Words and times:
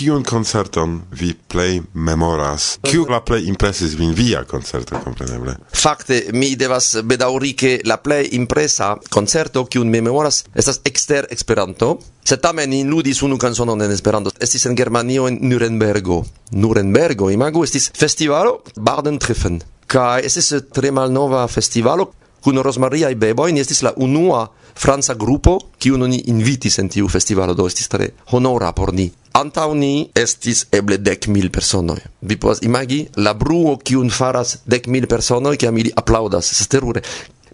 kiun 0.00 0.22
koncerton 0.24 1.02
vi 1.12 1.34
plej 1.48 1.82
memoras? 1.92 2.78
Kiu 2.82 3.04
la 3.10 3.18
plej 3.20 3.44
impresis 3.50 3.92
vin 3.98 4.14
via 4.16 4.44
koncerto, 4.48 4.96
kompreneble? 5.04 5.58
Fakte, 5.76 6.22
mi 6.32 6.54
devas 6.56 6.94
bedauri, 7.04 7.52
ke 7.52 7.74
la 7.84 7.98
plej 8.00 8.30
impresa 8.38 8.94
koncerto 9.12 9.66
kiun 9.68 9.90
mi 9.92 10.00
memoras 10.00 10.46
estas 10.56 10.80
ekster 10.88 11.28
Esperanto, 11.36 11.98
sed 12.24 12.40
tamen 12.40 12.72
ni 12.72 12.80
ludis 12.88 13.20
unu 13.26 13.36
kanzonon 13.36 13.84
en 13.84 13.92
Esperanto. 13.92 14.32
Estis 14.40 14.64
en 14.70 14.78
Germanio 14.78 15.28
en 15.28 15.36
Nurembergo. 15.42 16.22
Nurembergo, 16.56 17.28
imagu, 17.30 17.66
estis 17.68 17.90
festivalo 17.92 18.62
Baden-Treffen. 18.76 19.60
Kaj 19.90 20.24
estis 20.24 20.54
tre 20.72 20.94
malnova 20.96 21.44
festivalo 21.48 22.14
kun 22.40 22.62
rozmariaj 22.64 23.14
beboj, 23.20 23.52
ni 23.52 23.60
estis 23.60 23.82
la 23.84 23.92
unua 24.00 24.46
franca 24.80 25.14
grupo 25.14 25.58
kiun 25.78 26.08
oni 26.08 26.24
invitis 26.32 26.78
en 26.80 26.88
tiu 26.88 27.08
festivalo, 27.08 27.52
do 27.54 27.68
estis 27.68 27.92
tre 27.92 28.14
honora 28.32 28.72
por 28.72 28.94
ni. 28.96 29.10
Antau 29.32 29.76
ni 29.78 30.10
estis 30.18 30.64
eble 30.74 30.96
dec 30.98 31.28
mil 31.30 31.52
personoi. 31.54 32.00
Vi 32.26 32.34
povas 32.36 32.64
imagi 32.66 33.04
la 33.22 33.30
bruo 33.38 33.76
kiun 33.78 34.10
faras 34.10 34.56
dec 34.66 34.88
mil 34.90 35.06
personoi, 35.06 35.56
kiam 35.56 35.78
ili 35.78 35.92
aplaudas, 35.94 36.50
estas 36.50 36.66
terure. 36.66 37.02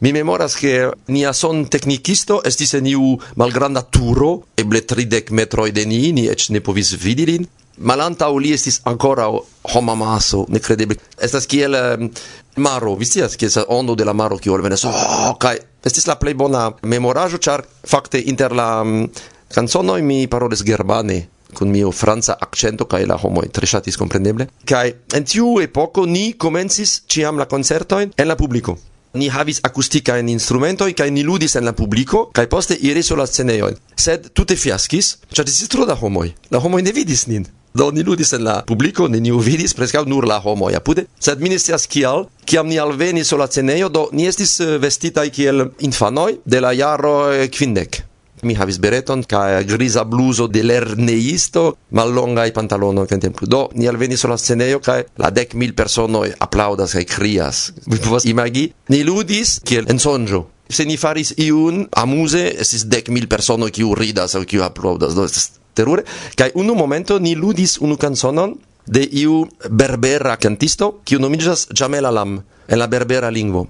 Mi 0.00 0.12
memoras 0.12 0.56
che 0.56 0.90
nia 1.08 1.32
son 1.32 1.66
tecnicisto 1.68 2.40
estis 2.44 2.74
en 2.74 2.86
iu 2.86 3.18
malgranda 3.36 3.82
turo, 3.82 4.46
eble 4.56 4.80
tridec 4.84 5.30
metroi 5.30 5.72
de 5.72 5.84
ni, 5.84 6.12
ni 6.12 6.26
ec 6.32 6.48
ne 6.48 6.60
povis 6.60 6.94
vidilin. 6.96 7.46
Malanta 7.76 8.28
li 8.32 8.54
estis 8.56 8.80
ancora 8.84 9.28
homa 9.74 9.94
maso, 9.94 10.46
necredeble. 10.48 10.96
Estas 11.20 11.44
kiel 11.44 11.76
um, 11.76 12.10
maro, 12.56 12.96
vi 12.96 13.04
scias, 13.04 13.36
kiel 13.36 13.52
sa 13.52 13.66
ondo 13.68 13.94
de 13.94 14.04
la 14.04 14.16
maro 14.16 14.38
kiel 14.40 14.64
venes, 14.64 14.84
Oh, 14.88 15.36
kai 15.36 15.58
estis 15.84 16.08
la 16.08 16.16
plei 16.16 16.34
bona 16.34 16.70
memoraĵo, 16.82 17.36
char 17.36 17.64
fakte 17.84 18.20
inter 18.20 18.56
la 18.56 18.80
um, 18.80 19.04
canzonoi 19.52 20.00
mi 20.02 20.24
paroles 20.26 20.64
germane 20.64 21.35
con 21.54 21.70
mio 21.70 21.90
franza 21.90 22.36
accento 22.40 22.86
kai 22.86 23.06
la 23.06 23.18
homo 23.22 23.42
tre 23.52 23.66
ŝatis 23.66 23.96
kompreneble 23.96 24.48
kai 24.64 24.94
en 25.14 25.24
tiu 25.24 25.58
epoko 25.60 26.06
ni 26.06 26.34
comencis 26.34 27.02
ciam 27.08 27.38
la 27.38 27.46
concerto 27.46 28.00
en 28.00 28.28
la 28.28 28.36
publico. 28.36 28.78
Ni 29.14 29.28
havis 29.28 29.60
acustica 29.62 30.18
en 30.18 30.28
instrumento 30.28 30.84
kai 30.96 31.10
ni 31.10 31.22
ludis 31.22 31.56
en 31.56 31.64
la 31.64 31.72
publico 31.72 32.30
kai 32.32 32.46
poste 32.46 32.76
iris 32.80 33.06
sur 33.06 33.16
la 33.16 33.26
sceneo 33.26 33.70
sed 33.96 34.30
tutte 34.32 34.56
fiaskis 34.56 35.18
cha 35.32 35.42
estis 35.42 35.68
tro 35.68 35.86
da 35.86 35.94
homoi. 35.94 36.34
La 36.50 36.58
homoi 36.58 36.82
ne 36.82 36.92
vidis 36.92 37.26
nin. 37.26 37.46
Do 37.76 37.90
ni 37.92 38.02
ludis 38.02 38.32
en 38.32 38.44
la 38.44 38.62
publico 38.64 39.06
ni 39.08 39.20
ni 39.20 39.30
vidis, 39.30 39.74
preskaŭ 39.76 40.06
nur 40.08 40.24
la 40.24 40.38
homoj 40.40 40.72
apude, 40.78 41.06
sed 41.20 41.40
mi 41.40 41.50
kial, 41.88 42.28
kiam 42.46 42.68
ni 42.68 42.78
alvenis 42.78 43.28
sur 43.28 43.38
la 43.38 43.46
sceneo 43.46 43.88
do 43.88 44.08
ni 44.12 44.26
estis 44.26 44.60
eh, 44.60 44.78
vestitaj 44.78 45.28
kiel 45.30 45.70
infanoj 45.80 46.38
de 46.46 46.60
la 46.60 46.72
jaro 46.72 47.32
eh, 47.32 47.50
kvindek. 47.50 48.02
Mi 48.42 48.54
havis 48.54 48.78
bereton 48.78 49.22
kaj 49.24 49.64
griza 49.64 50.04
bluzo 50.04 50.46
de 50.46 50.62
lerneisto, 50.62 51.76
pantalono 51.90 52.42
pantalonoj 52.54 53.06
tempo. 53.06 53.46
Do 53.46 53.68
ni 53.74 53.88
alvenis 53.88 54.20
sur 54.20 54.30
la 54.30 54.36
scenejo 54.36 54.80
kaj 54.80 55.04
la 55.16 55.30
dek 55.30 55.54
mil 55.54 55.72
personoj 55.74 56.34
aplaŭdas 56.38 56.92
kaj 56.92 57.04
krias. 57.04 57.72
Vi 57.86 57.98
povas 57.98 58.24
imagi, 58.24 58.72
ni 58.88 59.02
ludis 59.04 59.60
kiel 59.64 59.86
en 59.88 59.98
sonĝo. 59.98 60.44
Se 60.68 60.84
ni 60.84 60.96
faris 60.96 61.32
iun 61.38 61.86
amuse, 61.92 62.52
estis 62.60 62.84
dek 62.84 63.08
mil 63.08 63.28
personoj 63.28 63.70
kiu 63.70 63.94
ridas 63.94 64.34
aŭ 64.34 64.44
kiu 64.44 64.62
aplaŭdas. 64.66 65.14
Do 65.14 65.24
estas 65.24 65.52
terure. 65.74 66.04
Kaj 66.36 66.50
unu 66.54 66.74
momento 66.74 67.18
ni 67.18 67.34
ludis 67.34 67.78
unu 67.80 67.96
canzonon 67.96 68.56
de 68.86 69.02
iu 69.22 69.46
berbera 69.70 70.36
cantisto 70.36 71.00
kiu 71.04 71.18
nomiĝas 71.18 71.68
Jamel 71.72 72.06
Alam 72.06 72.40
en 72.68 72.78
la 72.78 72.86
berbera 72.86 73.30
lingvo. 73.30 73.68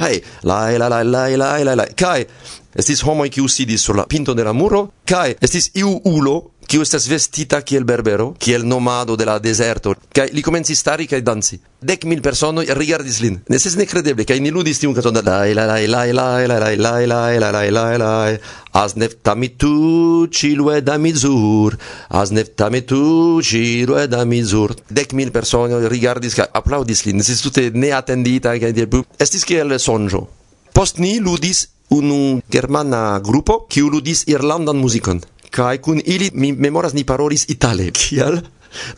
Hei, 0.00 0.22
lai 0.42 0.78
la 0.78 0.88
la 0.88 1.02
la 1.02 1.28
la 1.28 1.64
la 1.64 1.74
la. 1.74 1.86
Kai, 1.94 2.26
estis 2.74 3.02
homo 3.04 3.24
kiu 3.28 3.48
sidis 3.48 3.82
sur 3.82 3.96
la 3.96 4.06
pinto 4.06 4.34
de 4.34 4.44
la 4.44 4.52
muro, 4.52 4.90
kai 5.04 5.36
estis 5.40 5.70
iu 5.74 6.00
ulo 6.04 6.49
qui 6.70 6.78
estas 6.78 7.08
vestita 7.10 7.64
qui 7.66 7.74
el 7.74 7.84
berbero, 7.84 8.36
qui 8.38 8.52
el 8.52 8.62
nomado 8.68 9.16
de 9.16 9.24
la 9.26 9.40
deserto, 9.40 9.96
kai 10.14 10.28
li 10.30 10.40
comenzi 10.40 10.76
stari 10.78 11.08
kai 11.10 11.18
danzi. 11.20 11.58
Dec 11.82 12.04
mil 12.06 12.20
persone 12.22 12.62
rigardis 12.78 13.18
lin. 13.24 13.40
Ne 13.50 13.58
ses 13.58 13.74
ne 13.74 13.86
credeble 13.90 14.22
kai 14.24 14.38
ni 14.38 14.52
ludis 14.54 14.78
tiun 14.78 14.94
canton 14.94 15.18
da 15.18 15.22
la 15.50 15.66
la 15.66 15.66
la 15.66 15.80
la 15.88 16.04
la 16.14 16.46
la 16.46 16.58
la 16.60 16.70
la 16.76 16.92
la 17.10 17.38
la 17.40 17.50
la 17.50 17.70
la 17.70 17.96
la 17.98 18.38
as 18.70 18.94
nef 18.94 19.16
tami 19.20 19.48
tu 19.56 20.28
cilue 20.30 20.78
da 20.80 20.96
mizur 20.96 21.74
as 22.08 22.30
nef 22.30 22.54
tami 22.54 22.84
tu 22.86 23.40
cilue 23.42 24.06
da 24.06 24.24
mizur 24.24 24.76
dec 24.88 25.12
mil 25.12 25.32
persone 25.32 25.88
rigardis 25.88 26.38
kai 26.38 26.46
applaudis 26.52 27.02
lin. 27.04 27.16
Ne 27.16 27.24
ses 27.24 27.42
tutte 27.42 27.70
ne 27.74 27.90
attendita 27.90 28.54
kai 28.58 28.72
di 28.72 28.86
estis 29.18 29.44
che 29.44 29.58
el 29.58 29.74
sonjo. 29.80 30.28
Post 30.72 30.98
ni 30.98 31.18
ludis 31.18 31.68
un 31.88 32.40
germana 32.48 33.18
gruppo 33.18 33.66
che 33.66 33.80
ludis 33.80 34.22
irlandan 34.26 34.78
musicon. 34.78 35.18
kai 35.50 35.78
kun 35.78 36.00
ili 36.04 36.30
mi 36.34 36.52
memoras 36.52 36.94
ni 36.94 37.04
parolis 37.04 37.46
itale 37.48 37.90
kial 37.90 38.40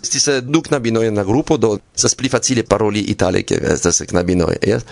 Estis 0.02 0.28
eh, 0.28 0.40
du 0.44 0.60
knabinoj 0.62 1.06
en 1.08 1.16
la 1.16 1.24
grupo, 1.24 1.56
do 1.56 1.78
estas 1.94 2.14
pli 2.14 2.28
facile 2.28 2.62
paroli 2.62 3.06
itale, 3.12 3.42
ke 3.48 3.56
estas 3.72 4.02
knabinoj, 4.08 4.58
yes? 4.66 4.84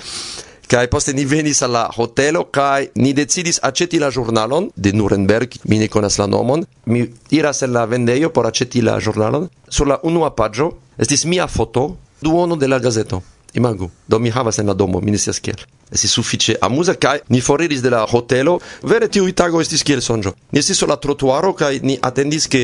Kai 0.71 0.87
poste 0.87 1.13
ni 1.13 1.25
venis 1.27 1.65
al 1.67 1.73
la 1.75 1.89
hotelo 1.91 2.45
kai 2.55 2.93
ni 3.03 3.11
decidis 3.13 3.59
aceti 3.67 3.99
la 3.99 4.11
jurnalon 4.15 4.69
de 4.77 4.93
Nuremberg, 4.95 5.57
mi 5.67 5.81
ne 5.81 5.89
konas 5.91 6.19
la 6.21 6.29
nomon. 6.31 6.63
Mi 6.87 7.09
iras 7.35 7.63
en 7.67 7.73
la 7.75 7.87
vendejo 7.91 8.31
por 8.33 8.47
aceti 8.47 8.81
la 8.81 9.01
jurnalon 9.01 9.49
Sur 9.69 9.89
la 9.89 9.99
unua 10.03 10.31
paĝo 10.37 10.71
estis 10.99 11.25
mia 11.25 11.49
foto, 11.49 11.97
duono 12.23 12.57
de 12.57 12.69
la 12.69 12.79
gazeto. 12.79 13.23
Imagu, 13.55 13.91
do 14.09 14.19
mi 14.19 14.31
havas 14.31 14.59
en 14.59 14.67
la 14.67 14.75
domo, 14.75 15.01
mi 15.01 15.11
ne 15.11 15.19
scias 15.19 15.41
kiel. 15.41 15.59
Esi 15.91 16.09
suffice 16.09 16.55
amusa, 16.63 16.95
kai 16.95 17.19
ni 17.29 17.41
foriris 17.41 17.83
de 17.83 17.91
la 17.91 18.05
hotelo. 18.07 18.61
Vere 18.83 19.09
tiu 19.09 19.27
itago 19.29 19.61
estis 19.61 19.83
kiel 19.83 20.03
sonjo. 20.03 20.35
Ni 20.53 20.61
estis 20.63 20.79
sur 20.79 20.89
la 20.89 20.97
trotuaro 20.97 21.53
kai 21.59 21.81
ni 21.83 21.99
atendis 22.03 22.47
ke 22.49 22.63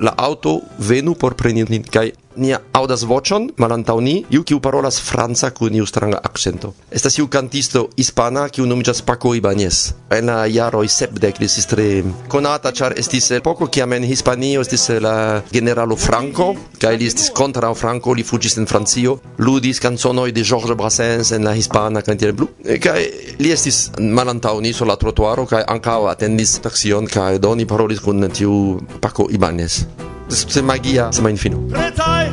la 0.00 0.12
auto 0.16 0.60
venu 0.78 1.14
por 1.14 1.34
preni 1.34 1.64
nin 1.68 1.82
kai 1.82 2.12
ni 2.36 2.54
audas 2.72 3.02
vocion 3.08 3.48
malantaŭ 3.56 3.96
ni, 4.00 4.16
iu 4.30 4.44
kiu 4.44 4.60
parolas 4.60 5.00
franca 5.00 5.50
kun 5.50 5.74
iu 5.74 5.86
stranga 5.86 6.20
akcento. 6.24 6.72
Estas 6.90 7.18
iu 7.18 7.28
kantisto 7.28 7.88
hispana 7.96 8.48
kiu 8.48 8.66
nomiĝas 8.66 9.02
Paco 9.02 9.34
Ibanez. 9.34 9.92
En 10.10 10.30
la 10.30 10.46
jaroj 10.46 10.86
sepdek 10.88 11.40
li 11.40 11.48
estis 11.48 11.68
tre 11.70 11.86
konata, 12.32 12.72
ĉar 12.72 12.96
estis 12.98 13.30
epoko 13.36 13.68
kiam 13.72 13.92
en 13.96 14.06
Hispanio 14.06 14.64
estis 14.64 14.88
la 15.02 15.42
generalo 15.52 15.96
Franco, 15.96 16.52
kaj 16.80 16.94
li 16.96 17.08
estis 17.10 17.30
kontraŭ 17.36 17.74
Franco, 17.74 18.14
li 18.14 18.24
fuĝis 18.26 18.58
en 18.60 18.68
Francio, 18.70 19.18
ludis 19.38 19.80
canzonoi 19.82 20.32
de 20.32 20.44
Georges 20.44 20.76
Brassens 20.76 21.32
en 21.32 21.44
la 21.44 21.54
hispana 21.56 22.02
kaj 22.02 22.16
blu 22.32 22.34
plu. 22.36 22.78
Kaj 22.82 22.98
li 23.38 23.52
estis 23.52 23.90
malantaŭ 23.98 24.60
ni 24.60 24.72
sur 24.72 24.88
la 24.88 24.96
trotuaro 24.96 25.46
kaj 25.46 25.64
ankaŭ 25.76 26.06
atendis 26.10 26.58
taxion 26.64 27.06
kaj 27.06 27.38
do 27.38 27.54
ni 27.54 27.66
parolis 27.66 28.00
kun 28.00 28.28
tiu 28.30 28.80
Paco 29.00 29.28
Ibanez 29.30 29.84
se 30.28 30.62
magia 30.62 31.12
se 31.12 31.22
mainfino. 31.22 31.58
Pretaj! 31.68 32.30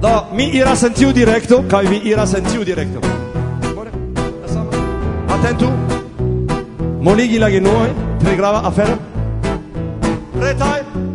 Do, 0.00 0.26
mi 0.32 0.50
iras 0.50 0.82
en 0.82 0.92
tiu 0.92 1.12
kai 1.70 1.86
vi 1.86 2.00
iras 2.10 2.34
en 2.34 2.44
tiu 2.44 2.64
direkto. 2.64 3.00
Bone, 3.74 3.90
la 5.28 5.72
Moligi 7.00 7.38
la 7.38 7.50
genoi 7.50 7.90
tre 8.18 8.36
grava 8.36 8.62
afero. 8.64 8.98
Pretaj! 10.38 11.11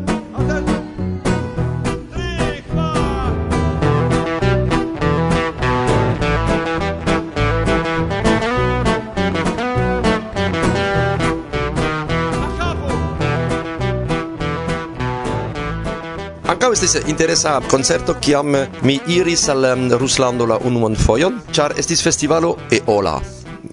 estis 16.77 17.07
interesa 17.09 17.55
koncerto 17.71 18.13
kiam 18.21 18.53
mi 18.85 18.99
iris 19.09 19.47
al 19.49 19.65
Ruslando 19.97 20.45
la 20.45 20.59
unuan 20.69 20.93
fojon, 20.95 21.41
ĉar 21.49 21.73
estis 21.81 22.05
festivalo 22.05 22.53
Eola 22.69 23.17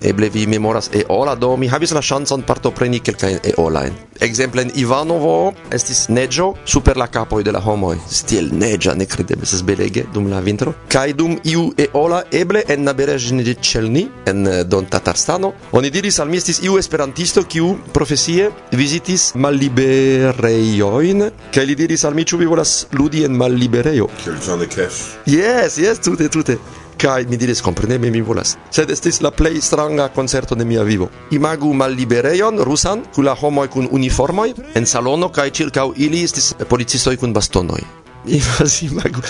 eble 0.05 0.29
vi 0.29 0.47
memoras 0.47 0.91
Eola, 0.93 1.35
do 1.35 1.57
mi 1.57 1.69
havis 1.69 1.95
la 1.97 2.03
ŝancon 2.05 2.45
partopreni 2.47 3.01
kelkajn 3.01 3.41
Eolajn. 3.55 3.97
Ekzemple 4.23 4.63
en 4.63 4.71
Ivanovo 4.79 5.53
estis 5.75 6.05
neĝo 6.09 6.53
super 6.65 6.99
la 7.01 7.09
kapoj 7.11 7.43
de 7.43 7.53
la 7.55 7.61
homoj. 7.65 7.97
Stiel 8.06 8.53
neĝa, 8.55 8.95
nekredeble, 8.99 9.43
estas 9.43 9.65
belege 9.67 10.05
dum 10.15 10.29
la 10.31 10.41
vintro. 10.45 10.75
Kaj 10.93 11.17
dum 11.19 11.35
iu 11.51 11.67
ola 11.99 12.23
eble 12.33 12.62
en 12.71 12.85
nabereĵno 12.87 13.43
de 13.43 13.56
Ĉelni, 13.59 14.05
en 14.31 14.47
eh, 14.47 14.62
Don 14.65 14.87
Tatarstano, 14.87 15.53
oni 15.73 15.91
diris 15.91 16.21
al 16.23 16.31
mi 16.31 16.39
estis 16.39 16.62
iu 16.62 16.79
esperantisto 16.79 17.43
kiu 17.49 17.75
profesie 17.93 18.50
vizitis 18.73 19.33
malliberejojn, 19.35 21.29
kaj 21.55 21.67
li 21.67 21.79
diris 21.79 22.05
al 22.05 22.15
mi 22.15 22.25
ĉu 22.25 22.39
vi 22.43 22.49
volas 22.50 22.85
ludi 22.93 23.25
en 23.27 23.37
malliberejo. 23.41 24.09
Kiel 24.23 24.39
John 24.47 24.65
Cash. 24.69 25.19
Yes, 25.27 25.79
yes, 25.83 26.00
tute, 26.05 26.29
tute. 26.29 26.59
Kai 26.99 27.25
mi 27.29 27.37
diris 27.37 27.61
kompreneble 27.62 28.11
mi 28.11 28.20
volas. 28.20 28.56
Sed 28.70 28.91
estis 28.91 29.20
la 29.20 29.31
plej 29.31 29.61
stranga 29.62 30.08
koncerto 30.14 30.55
de 30.55 30.64
mia 30.64 30.82
vivo. 30.82 31.08
Imagu 31.31 31.73
malliberejon 31.75 32.62
rusan 32.64 33.02
kun 33.14 33.25
la 33.25 33.35
homoj 33.35 33.69
kun 33.69 33.88
uniformoj 33.91 34.52
en 34.75 34.87
salono 34.87 35.29
kaj 35.29 35.50
ĉirkaŭ 35.50 35.93
ili 35.96 36.23
estis 36.25 36.55
policistoj 36.69 37.17
kun 37.17 37.32
bastonoj. 37.32 37.82
Imas 38.25 38.82
imagu 38.82 39.20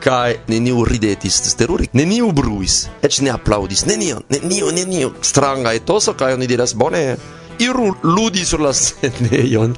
kai 0.00 0.36
neniu 0.48 0.84
ridetis 0.86 1.40
terure, 1.58 1.88
neniu 1.92 2.30
bruis, 2.32 2.84
eĉ 3.02 3.20
ne 3.26 3.32
aplaudis 3.34 3.82
nenio, 3.86 4.20
nenio, 4.30 4.70
nenio. 4.70 5.10
Stranga 5.22 5.72
etoso 5.74 6.14
kaj 6.14 6.36
oni 6.36 6.46
diras 6.46 6.74
bone, 6.78 7.16
iru 7.58 7.94
ludi 8.02 8.44
sur 8.44 8.62
la 8.62 8.72
scenejon. 8.72 9.74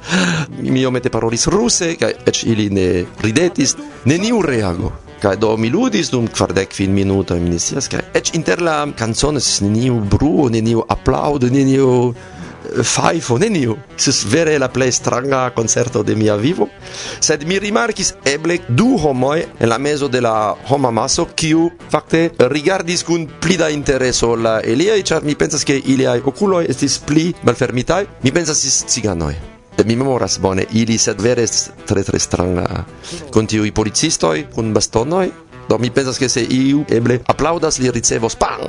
Mi 0.61 0.81
iomete 0.81 1.09
parolis 1.09 1.47
ruse, 1.47 1.95
kai 1.97 2.13
eĉ 2.25 2.43
ili 2.45 2.69
ne 2.69 2.87
ridetis, 3.25 3.75
neniu 4.05 4.41
reago 4.45 4.93
kai 5.21 5.35
do 5.37 5.55
mi 5.57 5.69
ludis 5.69 6.11
dum 6.11 6.27
kvardek 6.27 6.73
fin 6.73 6.93
minuto 6.93 7.35
mi 7.35 7.49
ne 7.49 7.59
kai 7.89 8.01
kaj 8.13 8.33
inter 8.33 8.61
la 8.61 8.87
kancono 8.95 9.39
neniu 9.61 10.01
bruo, 10.01 10.49
neniu 10.49 10.83
applaudo, 10.89 11.47
neniu 11.49 12.13
eh, 12.13 12.83
faifo 12.83 13.37
neniu. 13.37 13.77
sis 13.97 14.23
vere 14.25 14.57
la 14.59 14.67
plej 14.67 14.91
stranga 14.91 15.49
concerto 15.49 16.03
de 16.03 16.15
mia 16.15 16.35
vivo. 16.35 16.67
Sed 17.19 17.43
mi 17.47 17.59
rimarkis 17.59 18.13
eble 18.25 18.59
du 18.67 18.97
homoi 18.97 19.45
en 19.59 19.69
la 19.69 19.77
mezo 19.77 20.07
de 20.07 20.21
la 20.21 20.55
homa 20.69 20.91
maso, 20.91 21.27
kiu 21.35 21.71
fakte 21.89 22.31
rigardis 22.37 23.03
kun 23.03 23.27
pli 23.41 23.57
da 23.57 23.69
intereso 23.69 24.35
la 24.35 24.59
eliai, 24.61 25.03
ĉar 25.03 25.23
mi 25.23 25.35
pensas 25.35 25.65
ke 25.65 25.81
iliaj 25.85 26.21
okuloj 26.25 26.65
estis 26.69 26.99
pli 26.99 27.33
malfermitai 27.43 28.05
Mi 28.23 28.31
pensas 28.31 28.57
estis 28.57 28.83
ciganoi 28.93 29.56
mi 29.85 29.95
memoras 29.95 30.39
bone 30.39 30.65
ili 30.71 30.97
sed 30.97 31.21
vere 31.21 31.43
estis 31.43 31.69
tre 31.85 32.03
tre 32.03 32.19
stranga. 32.19 32.85
Kun 33.33 33.47
tiuj 33.47 33.71
policistoj 33.71 34.47
kun 34.55 34.73
bastonoj 34.73 35.29
do 35.69 35.77
mi 35.77 35.89
pensas 35.91 36.17
ke 36.17 36.29
se 36.29 36.43
iu 36.43 36.83
eble 36.89 37.19
aplaŭdas 37.27 37.79
li 37.79 37.91
ricevos 37.91 38.35
pan 38.39 38.67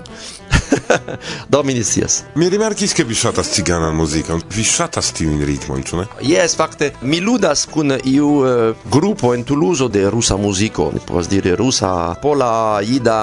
do 1.53 1.63
mi 1.63 1.75
nisias 1.75 2.23
mi 2.35 2.49
rimarkis 2.51 2.95
ke 2.95 3.05
vi 3.05 3.15
ŝatas 3.15 3.53
ciganan 3.55 3.95
muzikon. 3.97 4.43
Vi 4.55 4.65
ŝatas 4.65 5.13
tiujn 5.17 5.43
ritmojn 5.47 5.85
ĉu 5.87 6.01
ne? 6.01 6.07
Jes 6.27 6.57
fakte 6.59 6.93
mi 7.03 7.21
ludas 7.21 7.67
kun 7.71 7.95
iu 8.05 8.31
uh, 8.43 8.87
grupo 8.91 9.35
en 9.35 9.45
Tuluzo 9.45 9.89
de 9.89 10.09
rusa 10.11 10.37
muziko. 10.37 10.91
Mi 10.95 11.01
povas 11.07 11.29
diri 11.31 11.55
rusa 11.57 12.15
pola 12.23 12.81
ida 12.83 13.21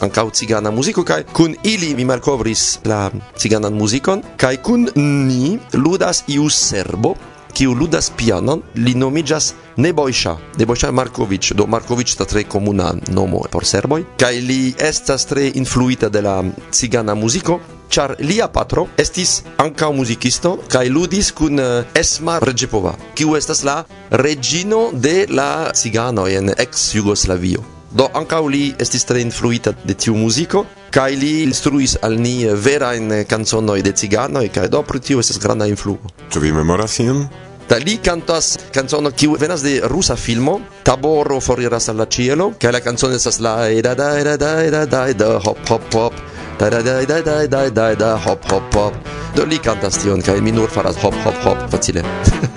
ankaŭ 0.00 0.30
cigana 0.30 0.70
muziko 0.70 1.04
kaj 1.04 1.22
kun 1.32 1.56
ili 1.62 1.94
mi 1.94 2.04
malkovris 2.04 2.78
la 2.84 3.10
ciganan 3.36 3.74
muzikon 3.74 4.22
kaj 4.36 4.56
kun 4.62 4.88
ni 4.96 5.58
ludas 5.74 6.24
iu 6.28 6.48
serbo 6.50 7.14
kiu 7.58 7.74
ludas 7.74 8.12
pianon, 8.16 8.62
li 8.74 8.94
nomiĝas 8.94 9.54
Nebojša, 9.76 10.36
Nebojša 10.58 10.90
Marković, 10.90 11.52
do 11.58 11.66
Marković 11.66 12.14
ta 12.14 12.24
tre 12.24 12.44
komuna 12.44 12.92
nomo 13.10 13.40
por 13.50 13.66
serboj, 13.66 14.04
kaj 14.20 14.40
li 14.40 14.74
estas 14.78 15.26
tre 15.26 15.50
influita 15.54 16.08
de 16.08 16.22
la 16.22 16.44
cigana 16.70 17.14
muziko, 17.14 17.58
char 17.90 18.14
lia 18.20 18.48
patro 18.48 18.86
estis 18.98 19.42
ankaŭ 19.58 19.92
muzikisto 19.92 20.58
kaj 20.68 20.88
ludis 20.88 21.32
kun 21.32 21.60
eh, 21.60 21.98
Esma 21.98 22.38
Reĝepova, 22.38 22.94
kiu 23.14 23.34
estas 23.36 23.64
la 23.64 23.80
regino 24.10 24.90
de 24.92 25.26
la 25.30 25.72
ciganoj 25.74 26.30
en 26.36 26.54
ex 26.58 26.92
Jugoslavio 26.94 27.77
do 27.90 28.08
ancau 28.14 28.48
li 28.48 28.74
estis 28.78 29.04
tre 29.08 29.20
influita 29.20 29.72
de 29.84 29.94
tiu 29.94 30.14
muziko 30.16 30.64
kaj 30.92 31.10
li 31.16 31.32
instruis 31.44 31.96
al 32.02 32.16
ni 32.20 32.44
verajn 32.46 33.24
kanconoj 33.28 33.82
de 33.82 33.92
ciganoj 33.92 34.48
kaj 34.52 34.68
do 34.68 34.82
pro 34.82 34.98
tio 34.98 35.20
estas 35.20 35.38
granda 35.38 35.66
influo. 35.66 35.98
Ĉu 36.32 36.40
vi 36.40 36.52
memoras 36.52 36.98
ion? 37.00 37.26
Da 37.68 37.76
li 37.76 37.98
cantas 38.00 38.56
canzono 38.72 39.10
che 39.10 39.28
venas 39.28 39.62
de 39.62 39.80
rusa 39.84 40.16
filmo 40.16 40.60
Taboro 40.82 41.40
foriras 41.40 41.88
al 41.88 42.06
cielo 42.08 42.54
che 42.58 42.70
la 42.70 42.80
canzone 42.80 43.16
estas 43.16 43.38
la 43.38 43.68
da 43.82 43.94
da 43.94 44.22
da 44.22 44.36
da 44.36 44.70
da 44.70 44.86
da 44.86 45.12
da 45.12 45.40
hop 45.44 45.58
hop 45.68 45.94
hop 45.94 46.14
da 46.58 46.70
da 46.70 46.80
da 46.82 47.04
da 47.04 47.20
da 47.20 47.46
da 47.46 47.70
da 47.70 47.94
da 47.94 48.16
hop 48.16 48.50
hop 48.50 48.74
hop. 48.74 48.94
Do 49.34 49.44
li 49.44 49.58
cantas 49.60 49.98
tion 49.98 50.20
che 50.22 50.40
mi 50.40 50.50
nur 50.50 50.68
faras 50.68 50.96
hop 50.96 51.14
hop 51.24 51.44
hop 51.44 51.68
facile. 51.68 52.02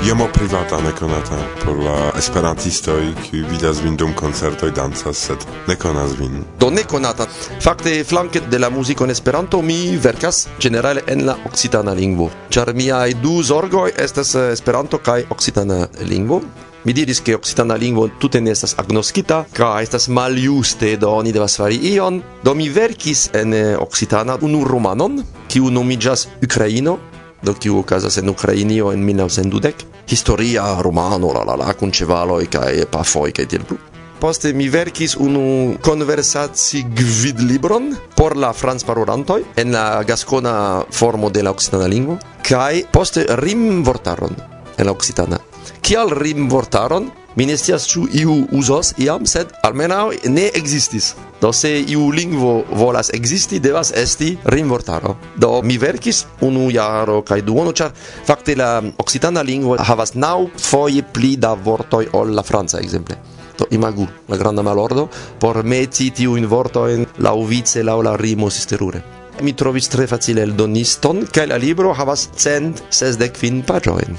Iomo 0.06 0.28
privata 0.34 0.78
nekonata 0.82 1.38
por 1.64 1.80
la 1.82 2.12
esperantistoj 2.18 3.08
kiuj 3.26 3.46
vidas 3.50 3.80
min 3.84 3.96
dum 3.98 4.12
koncertoj 4.14 4.70
e 4.70 4.74
dancas 4.78 5.18
sed 5.18 5.46
ne 5.68 5.76
konas 5.76 6.12
vin. 6.20 6.44
Do 6.60 6.70
nekonata. 6.70 7.26
Fakte 7.64 8.04
flanke 8.04 8.40
de 8.52 8.60
la 8.60 8.70
muziko 8.70 9.04
en 9.04 9.12
Esperanto 9.12 9.62
mi 9.62 9.98
verkas 9.98 10.44
ĝenerale 10.62 11.02
en 11.08 11.26
la 11.26 11.36
okcitana 11.50 11.94
lingvo. 11.98 12.30
Ĉar 12.54 12.74
miaj 12.78 13.16
e 13.16 13.18
du 13.24 13.42
zorgoj 13.44 13.96
estas 13.98 14.36
eh, 14.36 14.52
Esperanto 14.54 15.02
kaj 15.02 15.26
okcitana 15.30 15.88
lingvo. 16.12 16.42
Mi 16.84 16.94
diris 16.94 17.24
ke 17.26 17.36
okcitana 17.36 17.74
lingvo 17.74 18.06
tute 18.22 18.42
ne 18.42 18.54
estas 18.54 18.78
agnoskita, 18.78 19.42
ka 19.54 19.72
estas 19.82 20.08
maljuste, 20.08 20.98
do 21.02 21.10
oni 21.10 21.34
devas 21.34 21.58
fari 21.58 21.82
ion. 21.96 22.22
Do 22.44 22.54
mi 22.54 22.70
verkis 22.70 23.32
en 23.34 23.54
eh, 23.54 23.74
okcitana 23.80 24.38
unu 24.42 24.62
romanon, 24.70 25.24
kiu 25.50 25.74
nomiĝas 25.74 26.28
Ukraino, 26.46 27.00
do 27.42 27.58
kiu 27.58 27.82
okazas 27.82 28.18
en 28.18 28.30
Ukrainio 28.30 28.94
en 28.94 29.02
1920. 29.02 29.95
historia 30.08 30.82
romano 30.82 31.34
la 31.34 31.44
la 31.44 31.56
la 31.56 31.74
kun 31.74 31.92
kai 31.92 32.48
kaj 32.48 32.86
pafoj 32.92 33.32
kaj 33.32 33.46
tiel 33.46 33.64
plu. 33.64 33.78
Poste 34.20 34.54
mi 34.54 34.70
verkis 34.70 35.16
unu 35.16 35.78
konversaci 35.82 36.84
gvidlibron 36.84 37.96
por 38.16 38.38
la 38.38 38.54
francparolantoj 38.54 39.44
en 39.56 39.72
la 39.72 40.04
gaskona 40.04 40.84
formo 40.92 41.30
de 41.30 41.44
la 41.44 41.52
okcitana 41.52 41.88
lingvo 41.88 42.18
kaj 42.42 42.84
poste 42.92 43.26
rimvortaron 43.30 44.36
en 44.78 44.86
la 44.86 44.92
okcitana. 44.92 45.38
Kial 45.82 46.10
rimvortaron? 46.10 47.25
Ministias 47.36 47.84
ciu 47.84 48.06
iu 48.16 48.34
usos 48.56 48.94
iam, 48.98 49.26
sed 49.28 49.50
almenau 49.68 50.14
ne 50.32 50.46
existis. 50.56 51.10
Do 51.42 51.52
se 51.52 51.68
iu 51.82 52.08
lingvo 52.16 52.64
volas 52.72 53.10
existi, 53.14 53.60
devas 53.60 53.92
esti 53.92 54.38
rimvortaro. 54.46 55.18
Do 55.36 55.60
mi 55.62 55.76
verkis 55.78 56.24
unu 56.48 56.70
jaro 56.72 57.22
kaj 57.28 57.42
duono, 57.44 57.74
char 57.76 57.92
fakte 58.26 58.56
la 58.56 58.82
occitana 59.04 59.44
lingvo 59.44 59.76
havas 59.76 60.14
nau 60.16 60.48
foie 60.56 61.04
pli 61.04 61.36
da 61.36 61.52
vortoi 61.54 62.08
ol 62.14 62.32
la 62.36 62.44
franca, 62.44 62.80
exemple. 62.80 63.18
Do 63.58 63.68
imagu 63.72 64.08
la 64.28 64.38
granda 64.38 64.64
malordo 64.64 65.10
por 65.40 65.64
meti 65.64 66.12
tiu 66.12 66.38
in 66.38 66.48
vorto 66.48 66.88
en 66.88 67.06
la 67.18 67.34
uvice 67.34 67.84
la 67.84 67.96
la 67.96 68.16
rimo 68.16 68.50
sisterure. 68.50 69.04
Mi 69.42 69.54
trovis 69.54 69.90
tre 69.90 70.08
facile 70.08 70.44
el 70.44 70.56
doniston, 70.56 71.26
kaj 71.28 71.48
la 71.52 71.58
libro 71.60 71.92
havas 71.94 72.30
cent 72.36 72.80
sesdek 72.90 73.36
fin 73.36 73.62
pagioen. 73.62 74.16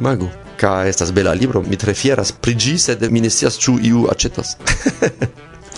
Imagu. 0.00 0.45
Ca 0.56 0.86
estas 0.88 1.12
bela 1.12 1.34
libro, 1.34 1.62
mi 1.62 1.76
tre 1.76 1.94
fieras 1.94 2.32
pri 2.32 2.54
ĝi, 2.54 2.78
sed 2.78 3.02
mi 3.10 3.20
ne 3.20 3.30
scias 3.30 3.58
ĉu 3.60 3.78
iu 3.82 4.06
aĉetas. 4.10 4.56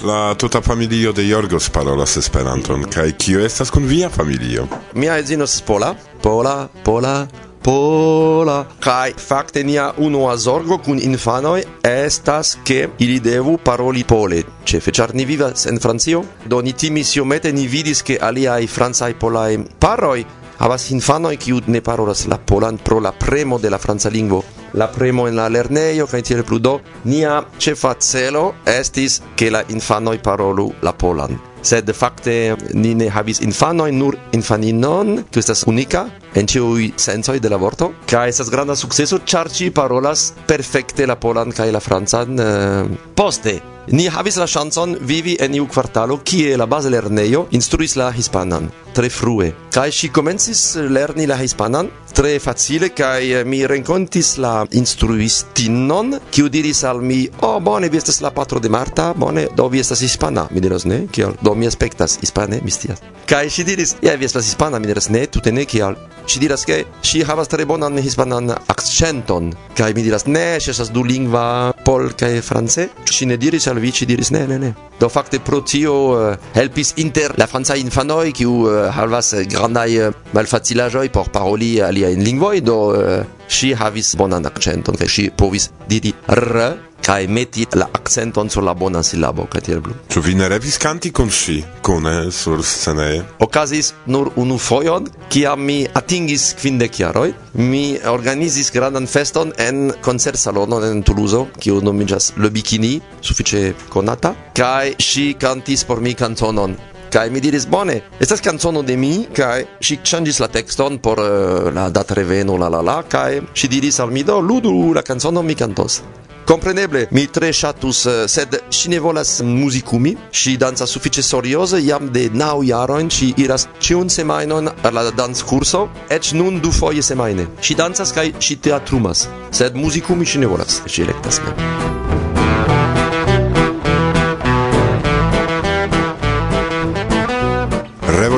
La 0.08 0.34
tuta 0.38 0.60
familio 0.62 1.12
de 1.12 1.25
Jorgos 1.26 1.70
parolas 1.75 2.16
Esperanton, 2.16 2.84
kaj 2.86 3.12
kio 3.19 3.40
estas 3.42 3.70
kun 3.75 3.86
via 3.90 4.06
familio? 4.08 4.69
Mia 4.94 5.16
edzino 5.19 5.44
estas 5.44 5.62
pola, 5.66 5.88
pola, 6.22 6.69
pola, 6.84 7.26
pola. 7.62 8.60
Kaj 8.80 9.16
fakte 9.19 9.64
nia 9.64 9.88
unua 9.98 10.36
zorgo 10.36 10.78
kun 10.78 11.00
infanoj 11.02 11.64
estas 11.82 12.54
ke 12.64 12.88
ili 12.98 13.19
devu 13.20 13.56
paroli 13.64 14.04
pole, 14.04 14.44
ĉefe 14.64 14.94
ĉar 14.94 15.14
ni 15.19 15.26
vivas 15.26 15.66
en 15.66 15.82
Francio, 15.82 16.22
do 16.46 16.62
ni 16.62 16.72
timis 16.72 17.16
iomete 17.16 17.52
ni 17.52 17.66
vidis 17.66 18.02
ke 18.02 18.20
aliaj 18.22 18.66
francaj 18.66 19.14
polaj 19.19 19.58
paroj 19.82 20.22
havas 20.58 20.91
infanoj 20.91 21.36
kiu 21.36 21.60
ne 21.67 21.81
parolas 21.81 22.26
la 22.26 22.38
polan 22.38 22.79
pro 22.79 23.00
la 23.00 23.12
premo 23.12 23.58
de 23.58 23.70
la 23.70 23.79
franca 23.79 24.08
lingvo 24.08 24.43
la 24.75 24.89
premo 24.93 25.29
en 25.29 25.37
la 25.37 25.48
lernejo 25.48 26.06
kaj 26.06 26.22
tiel 26.22 26.44
plu 26.44 26.58
do 26.58 26.79
nia 27.05 27.43
ĉefa 27.58 27.94
celo 28.01 28.55
estis 28.67 29.20
ke 29.37 29.51
la 29.51 29.63
infanoj 29.69 30.19
parolu 30.22 30.72
la 30.82 30.93
polan. 30.93 31.39
Sed 31.63 31.91
fakte 31.93 32.56
ni 32.75 32.94
ne 32.94 33.08
havis 33.10 33.41
infanoj 33.43 33.91
nur 33.93 34.17
infaninon 34.32 35.25
kiu 35.31 35.43
estas 35.43 35.65
unika 35.67 36.05
en 36.39 36.46
ĉiuj 36.46 36.93
sencoj 36.96 37.39
de 37.43 37.51
la 37.51 37.58
vorto. 37.58 37.91
Kaj 38.06 38.29
estas 38.29 38.51
granda 38.51 38.77
sukceso 38.79 39.19
ĉar 39.27 39.51
ŝi 39.51 39.72
parolas 39.75 40.32
perfekte 40.46 41.06
la 41.06 41.17
polan 41.17 41.53
kaj 41.53 41.70
la 41.75 41.82
francan 41.82 42.39
uh, 42.39 42.87
poste. 43.15 43.58
Ni 43.89 44.05
havis 44.13 44.37
la 44.37 44.46
chanson 44.46 44.96
vivi 45.01 45.37
en 45.41 45.55
iu 45.56 45.67
kvartalo 45.67 46.19
kie 46.25 46.56
la 46.60 46.67
base 46.67 46.91
lernejo 46.93 47.46
instruis 47.56 47.96
la 47.96 48.10
hispanan 48.13 48.69
tre 48.94 49.08
frue. 49.08 49.53
Kaj 49.72 49.91
ŝi 49.94 50.10
komencis 50.13 50.63
lerni 50.91 51.27
la 51.27 51.39
hispanan 51.41 51.89
tre 52.19 52.41
facile 52.41 52.93
kai 52.93 53.32
eh, 53.32 53.44
mi 53.44 53.60
renkontis 53.65 54.32
la 54.43 54.67
instruistinon 54.75 56.17
kiu 56.34 56.48
diris 56.51 56.81
al 56.82 56.98
mi 56.98 57.20
oh 57.46 57.60
bone 57.63 57.87
vi 57.89 58.01
estas 58.01 58.19
la 58.25 58.32
patro 58.34 58.58
de 58.58 58.69
Marta 58.69 59.13
bone 59.15 59.46
do 59.55 59.69
vi 59.69 59.79
estas 59.79 60.03
hispana? 60.03 60.48
Mi 60.51 60.58
diras 60.58 60.84
ne 60.84 61.06
kiel 61.06 61.37
do 61.41 61.55
mi 61.55 61.70
aspektas 61.70 62.19
hispane 62.19 62.58
mi 62.65 62.75
stias 62.75 62.98
kai 63.31 63.46
si 63.51 63.63
diris 63.63 63.94
ja 64.03 64.17
vi 64.17 64.27
estas 64.27 64.51
hispana 64.51 64.81
mi 64.81 64.91
diras 64.91 65.08
ne 65.08 65.27
tute 65.27 65.53
ne 65.53 65.65
kiel 65.65 65.94
Si 66.29 66.37
diras 66.37 66.67
ke 66.69 66.82
si 67.01 67.22
havas 67.25 67.48
tre 67.48 67.65
bonan 67.65 67.96
hispanan 68.05 68.53
akcenton 68.53 69.46
kaj 69.79 69.94
mi 69.96 70.03
diras 70.05 70.27
ne 70.29 70.60
si 70.60 70.69
estas 70.69 70.91
du 70.93 71.01
lingva 71.01 71.72
pol 71.87 72.10
kaj 72.13 72.43
france 72.44 72.84
si 73.08 73.25
ne 73.25 73.39
diris 73.41 73.65
al 73.72 73.81
vi 73.81 73.89
si 73.96 74.05
diris 74.05 74.29
ne 74.37 74.43
ne 74.51 74.58
ne 74.60 74.75
do 75.01 75.08
fakte 75.08 75.41
pro 75.41 75.63
tio 75.65 75.94
uh, 76.13 76.37
helpis 76.53 76.93
inter 77.01 77.32
la 77.41 77.46
franca 77.46 77.79
infanoj 77.81 78.34
kiu 78.37 78.53
uh, 78.53 78.69
eh, 78.69 78.91
havas 78.93 79.32
grandaj 79.48 79.96
uh, 80.03 80.13
malfacilaĵoj 80.37 81.08
por 81.08 81.32
paroli 81.32 81.79
alia 81.81 82.07
aliajn 82.08 82.24
lingvoj, 82.24 82.60
do 82.65 82.79
eh, 82.96 83.24
ŝi 83.48 83.74
havis 83.77 84.15
bonan 84.17 84.46
akcenton, 84.48 84.96
kaj 84.96 85.08
ŝi 85.08 85.31
povis 85.36 85.70
diri 85.88 86.15
r 86.32 86.74
kaj 87.08 87.24
meti 87.32 87.65
la 87.72 87.86
accenton 87.96 88.50
sur 88.53 88.65
la 88.65 88.74
bona 88.74 89.00
silabo 89.03 89.46
kaj 89.48 89.60
tiel 89.65 89.81
plu. 89.81 89.94
Ĉu 90.12 90.20
vi 90.24 90.34
ne 90.36 90.48
revis 90.48 90.77
kanti 90.81 91.08
kun 91.15 91.31
ŝi 91.32 91.62
kune 91.84 92.31
sur 92.32 92.60
sceneje? 92.60 93.22
Okazis 93.41 93.94
nur 94.06 94.29
unu 94.36 94.58
fojon, 94.58 95.08
kiam 95.32 95.65
mi 95.65 95.79
atingis 96.00 96.50
kvindek 96.60 97.00
jaroj, 97.00 97.32
mi 97.55 97.96
organizis 98.12 98.69
grandan 98.74 99.06
feston 99.06 99.55
en 99.56 99.88
koncertsalono 100.05 100.82
en 100.91 101.03
Tuluzo, 101.03 101.46
kiu 101.60 101.81
nomiĝas 101.81 102.34
Le 102.36 102.53
Bikini, 102.53 102.98
sufiĉe 103.24 103.72
konata, 103.88 104.34
kaj 104.56 104.94
ŝi 105.00 105.32
kantis 105.41 105.88
por 105.88 106.05
mi 106.05 106.12
kantonon 106.19 106.77
Kai 107.10 107.31
mi 107.31 107.41
diris 107.41 107.67
bone, 107.67 108.03
estas 108.20 108.41
canzono 108.41 108.82
de 108.82 108.96
mi 108.96 109.27
kai 109.32 109.65
si 109.81 109.98
changis 110.05 110.38
la 110.38 110.48
texton 110.48 110.98
por 110.98 111.19
uh, 111.19 111.72
la 111.72 111.88
datreveno 111.88 112.56
la 112.56 112.69
la 112.69 112.82
la 112.82 113.03
kai 113.08 113.41
si 113.55 113.69
diris 113.69 114.00
al 114.00 114.10
mi 114.10 114.22
do 114.22 114.41
ludu 114.41 114.93
la 114.93 115.03
canzono 115.03 115.43
mi 115.43 115.55
cantos. 115.55 116.03
Compreneble, 116.48 117.08
mi 117.10 117.27
tre 117.27 117.50
chatus, 117.53 118.06
eh, 118.06 118.27
sed 118.27 118.62
si 118.70 118.88
ne 118.88 118.98
volas 118.98 119.43
muzikumi, 119.43 120.17
si 120.31 120.56
danza 120.56 120.86
suffice 120.86 121.20
soriose, 121.20 121.82
jam 121.84 122.08
de 122.08 122.31
nau 122.32 122.62
jaroin 122.65 123.10
si 123.10 123.34
iras 123.36 123.69
ciun 123.79 124.08
semainon 124.08 124.72
per 124.81 124.94
la 124.94 125.10
dans 125.10 125.43
curso, 125.44 125.91
ec 126.08 126.32
nun 126.32 126.58
du 126.60 126.72
foie 126.72 127.03
semaine. 127.03 127.46
Si 127.60 127.74
danzas 127.74 128.12
kai 128.12 128.32
si 128.38 128.56
teatrumas, 128.56 129.29
sed 129.50 129.74
muzikumi 129.74 130.24
si 130.24 130.38
ne 130.38 130.46
volas, 130.46 130.81
si 130.86 131.03
electas 131.03 131.41
mem. 131.44 132.07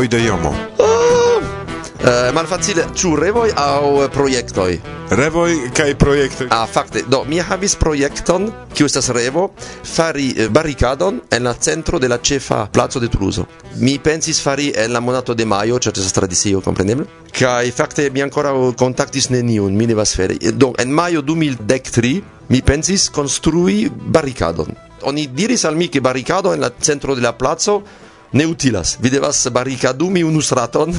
revoi 0.01 0.09
de 0.09 0.27
Iomo? 0.27 0.55
Uh, 2.01 2.33
malfacile, 2.33 2.89
ciu 2.95 3.15
revoi 3.15 3.51
au 3.55 4.09
proiectoi? 4.09 4.81
Revoj 5.11 5.69
kaj 5.77 5.95
projektoj. 6.01 6.47
Ah, 6.49 6.65
fakte, 6.65 7.03
do 7.09 7.25
mi 7.29 7.41
havis 7.41 7.75
projekton, 7.77 8.49
kiu 8.73 8.89
estas 8.89 9.11
revo, 9.13 9.51
fari 9.85 10.31
eh, 10.33 10.49
barricadon 10.49 11.21
en 11.31 11.45
la 11.45 11.53
centro 11.53 11.99
de 11.99 12.09
la 12.09 12.17
cefa 12.23 12.65
plazo 12.73 13.01
de 13.01 13.09
Toulouse. 13.09 13.45
Mi 13.77 13.99
pensis 13.99 14.41
fari 14.41 14.73
en 14.73 14.93
la 14.93 15.01
monato 15.01 15.35
de 15.35 15.45
maio, 15.45 15.79
ĉar 15.79 15.93
estas 15.93 16.17
tradicio, 16.17 16.61
kompreneble. 16.65 17.05
kai 17.37 17.71
fakte 17.71 18.11
mi 18.11 18.23
ancora 18.23 18.53
contactis 18.77 19.29
neniun, 19.29 19.77
mi 19.77 19.87
devas 19.87 20.17
fari. 20.17 20.39
Eh, 20.41 20.53
do 20.53 20.73
en 20.79 20.91
maio 20.93 21.21
2013 21.21 22.23
mi 22.49 22.63
pensis 22.63 23.11
construi 23.11 23.91
barricadon. 23.91 24.73
Oni 25.03 25.27
diris 25.27 25.65
al 25.65 25.77
mi 25.77 25.89
che 25.89 26.01
barricado 26.01 26.55
en 26.55 26.61
la 26.61 26.73
centro 26.81 27.15
de 27.15 27.21
la 27.21 27.37
plazo, 27.37 27.83
ne 28.33 28.47
utilas. 28.47 28.99
Vi 29.01 29.11
devas 29.11 29.49
barricadumi 29.53 30.23
unu 30.25 30.43
straton, 30.43 30.95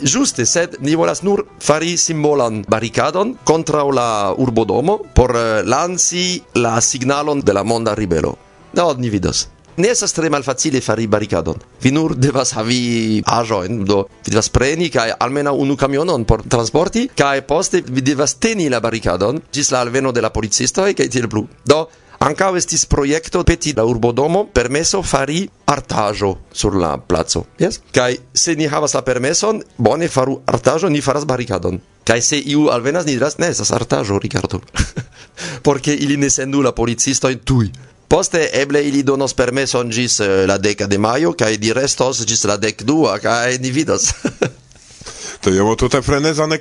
juste, 0.00 0.46
sed 0.46 0.76
ni 0.80 0.94
volas 0.94 1.22
nur 1.22 1.44
fari 1.60 1.96
simbolan 1.96 2.64
barricadon 2.68 3.36
contra 3.44 3.82
la 3.84 4.34
urbodomo 4.36 4.98
por 5.14 5.36
eh, 5.36 5.62
lanci 5.62 6.42
la 6.54 6.80
signalon 6.80 7.40
de 7.40 7.52
la 7.52 7.62
monda 7.64 7.94
ribelo. 7.94 8.36
No, 8.72 8.94
ni 8.94 9.10
vidos. 9.10 9.48
Ne 9.76 9.88
estas 9.90 10.12
tre 10.14 10.28
malfacile 10.30 10.80
fari 10.80 11.06
barricadon. 11.06 11.56
Vi 11.82 11.90
nur 11.90 12.14
devas 12.26 12.52
havi 12.54 13.22
aĵojn, 13.26 13.82
do 13.84 14.04
vi 14.24 14.30
devas 14.30 14.48
preni 14.54 14.90
kaj 14.90 15.16
almenaŭ 15.18 15.54
unu 15.58 15.76
kamionon 15.76 16.24
por 16.24 16.44
transporti, 16.46 17.08
kaj 17.16 17.42
poste 17.48 17.82
vi 17.86 18.02
devas 18.02 18.36
teni 18.38 18.68
la 18.70 18.80
barricadon 18.80 19.40
ĝis 19.52 19.72
la 19.74 19.82
alveno 19.82 20.12
de 20.12 20.22
la 20.22 20.30
policistoj 20.30 20.92
kaj 20.94 21.08
tiel 21.10 21.28
plu. 21.28 21.46
Do 21.66 21.86
Ankaŭ 22.24 22.54
estis 22.56 22.86
projekto 22.88 23.42
peti 23.44 23.74
la 23.76 23.84
urbodomo 23.84 24.46
permeso 24.48 25.02
fari 25.04 25.42
artaĵo 25.68 26.30
sur 26.56 26.76
la 26.80 26.94
placo. 26.96 27.42
Yes? 27.60 27.82
Kaj 27.92 28.16
se 28.32 28.54
ni 28.56 28.64
havas 28.64 28.94
la 28.96 29.02
permeson, 29.04 29.60
bone 29.76 30.08
faru 30.08 30.38
artaĵo, 30.48 30.88
ni 30.88 31.02
faras 31.04 31.26
barricadon. 31.28 31.82
Kaj 32.08 32.22
se 32.22 32.38
iu 32.38 32.70
alvenas, 32.72 33.04
ni 33.04 33.18
diras, 33.18 33.36
ne, 33.38 33.50
estas 33.52 33.72
artaĵo, 33.76 34.18
Rigardo. 34.18 34.62
Porque 35.66 35.92
ili 35.94 36.16
ne 36.16 36.30
sendu 36.30 36.64
la 36.64 36.72
policistojn 36.72 37.44
tuj. 37.44 37.68
Poste 38.08 38.48
eble 38.56 38.80
ili 38.88 39.02
donos 39.02 39.34
permeson 39.34 39.92
gis 39.92 40.20
eh, 40.20 40.44
la 40.48 40.56
deka 40.58 40.86
de 40.86 40.98
majo, 40.98 41.36
kaj 41.36 41.56
di 41.60 41.72
restos 41.76 42.24
gis 42.24 42.44
la 42.48 42.56
dek 42.56 42.86
dua, 42.88 43.18
kaj 43.20 43.58
ni 43.60 43.72
vidos. 43.72 44.12
To 45.40 45.50
je 45.50 45.56
było 45.56 45.76
tutaj 45.76 46.02
frenezane 46.02 46.58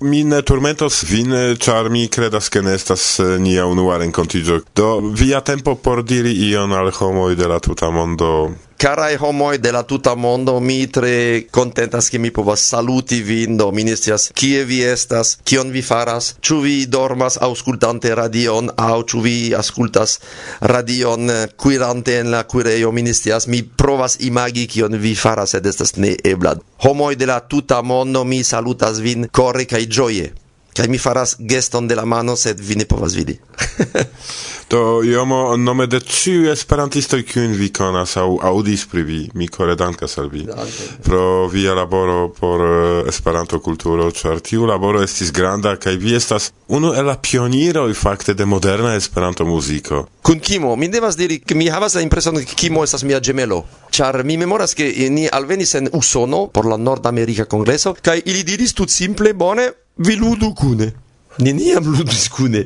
Mi 0.00 0.24
ne 0.24 0.42
turmentos 0.42 1.04
vin, 1.04 1.34
char 1.58 1.90
mi 1.90 2.08
kredas 2.08 2.48
che 2.48 2.62
ne 2.62 2.74
estas 2.74 3.20
nia 3.38 3.66
unua 3.66 3.98
rencontigio. 3.98 4.60
Do 4.74 5.00
via 5.14 5.40
tempo 5.40 5.76
por 5.76 6.04
diri 6.04 6.50
ion 6.50 6.72
al 6.72 6.90
homoi 6.90 7.36
de 7.36 7.48
la 7.48 7.60
tuta 7.60 7.90
mondo 7.90 8.54
Carai 8.80 9.16
homoi 9.20 9.58
de 9.58 9.70
la 9.70 9.82
tuta 9.82 10.14
mondo, 10.14 10.58
mi 10.58 10.86
tre 10.88 11.44
contentas 11.50 12.08
che 12.08 12.16
mi 12.16 12.30
povas 12.30 12.64
saluti 12.64 13.20
vin, 13.20 13.54
do 13.54 13.70
mi 13.72 13.84
kie 14.32 14.64
vi 14.64 14.80
estas, 14.80 15.36
kion 15.42 15.70
vi 15.70 15.82
faras, 15.82 16.36
ĉu 16.40 16.60
vi 16.60 16.86
dormas 16.88 17.36
aŭskultante 17.36 18.14
radion 18.14 18.72
aŭ 18.74 19.02
ĉu 19.04 19.20
vi 19.20 19.52
aŭskultas 19.52 20.18
radion 20.60 21.28
eh, 21.28 21.46
quirante 21.60 22.16
en 22.20 22.30
la 22.30 22.44
quireio 22.44 22.90
mi 22.90 23.04
mi 23.48 23.62
provas 23.62 24.16
imagi 24.20 24.66
kion 24.66 24.96
vi 24.96 25.14
faras, 25.14 25.50
sed 25.50 25.66
estas 25.66 25.96
neebla. 25.96 26.56
Homoi 26.78 27.16
de 27.16 27.26
la 27.26 27.40
tuta 27.40 27.82
mondo, 27.82 28.24
mi 28.24 28.42
salutas 28.42 28.98
vin 29.00 29.28
kore 29.28 29.66
kaj 29.66 29.86
gioie. 29.86 30.32
Kaj 30.76 30.88
mi 30.88 30.98
faras 30.98 31.36
geston 31.38 31.88
de 31.88 31.94
la 31.94 32.04
mano, 32.04 32.36
sed 32.36 32.60
vi 32.60 32.76
ne 32.76 32.84
povas 32.84 33.14
vidi. 33.14 33.38
Do 34.70 35.02
iomo 35.04 35.56
nome 35.56 35.86
de 35.86 35.98
ciu 36.00 36.50
esperantisto, 36.50 37.18
kiun 37.26 37.56
vi 37.58 37.72
konas 37.74 38.16
au 38.16 38.38
audis 38.42 38.84
pri 38.86 39.02
vi, 39.02 39.30
mi 39.34 39.48
kore 39.48 39.74
dankas 39.74 40.18
al 40.18 40.28
vi 40.30 40.46
pro 41.02 41.48
via 41.48 41.74
laboro 41.74 42.28
por 42.28 42.60
eh, 42.60 43.08
Esperanto-kulturo, 43.08 44.10
ĉar 44.10 44.38
tiu 44.40 44.66
laboro 44.66 45.02
estis 45.02 45.32
granda 45.32 45.74
kaj 45.76 45.96
vi 45.96 46.14
estas 46.14 46.52
unu 46.68 46.94
el 46.94 47.06
la 47.06 47.16
pioniroj 47.18 47.94
fakte 47.94 48.34
de 48.34 48.46
moderna 48.46 48.94
Esperanto-muziko. 48.94 50.06
Kun 50.22 50.38
Kimo, 50.40 50.76
mi 50.76 50.88
devas 50.88 51.16
diri, 51.16 51.42
mi 51.54 51.68
havas 51.68 51.94
la 51.94 52.06
impreson 52.06 52.38
ke 52.38 52.54
Kimo 52.54 52.84
estas 52.84 53.02
mia 53.02 53.20
gemelo. 53.20 53.64
ĉar 53.90 54.22
mi 54.24 54.36
memoras 54.36 54.74
ke 54.74 54.86
ni 55.10 55.28
alvenis 55.32 55.74
en 55.74 55.88
Usono 55.92 56.46
por 56.54 56.66
la 56.66 56.76
Nord-America 56.76 57.44
Kongreso 57.44 57.94
kaj 58.02 58.22
ili 58.24 58.42
diris 58.44 58.74
tut 58.74 58.90
simple 58.90 59.32
bone 59.34 59.70
vi 60.00 60.16
ludu 60.16 60.54
kune. 60.54 60.92
Neniam 61.38 61.84
ludis 61.84 62.28
kune. 62.28 62.64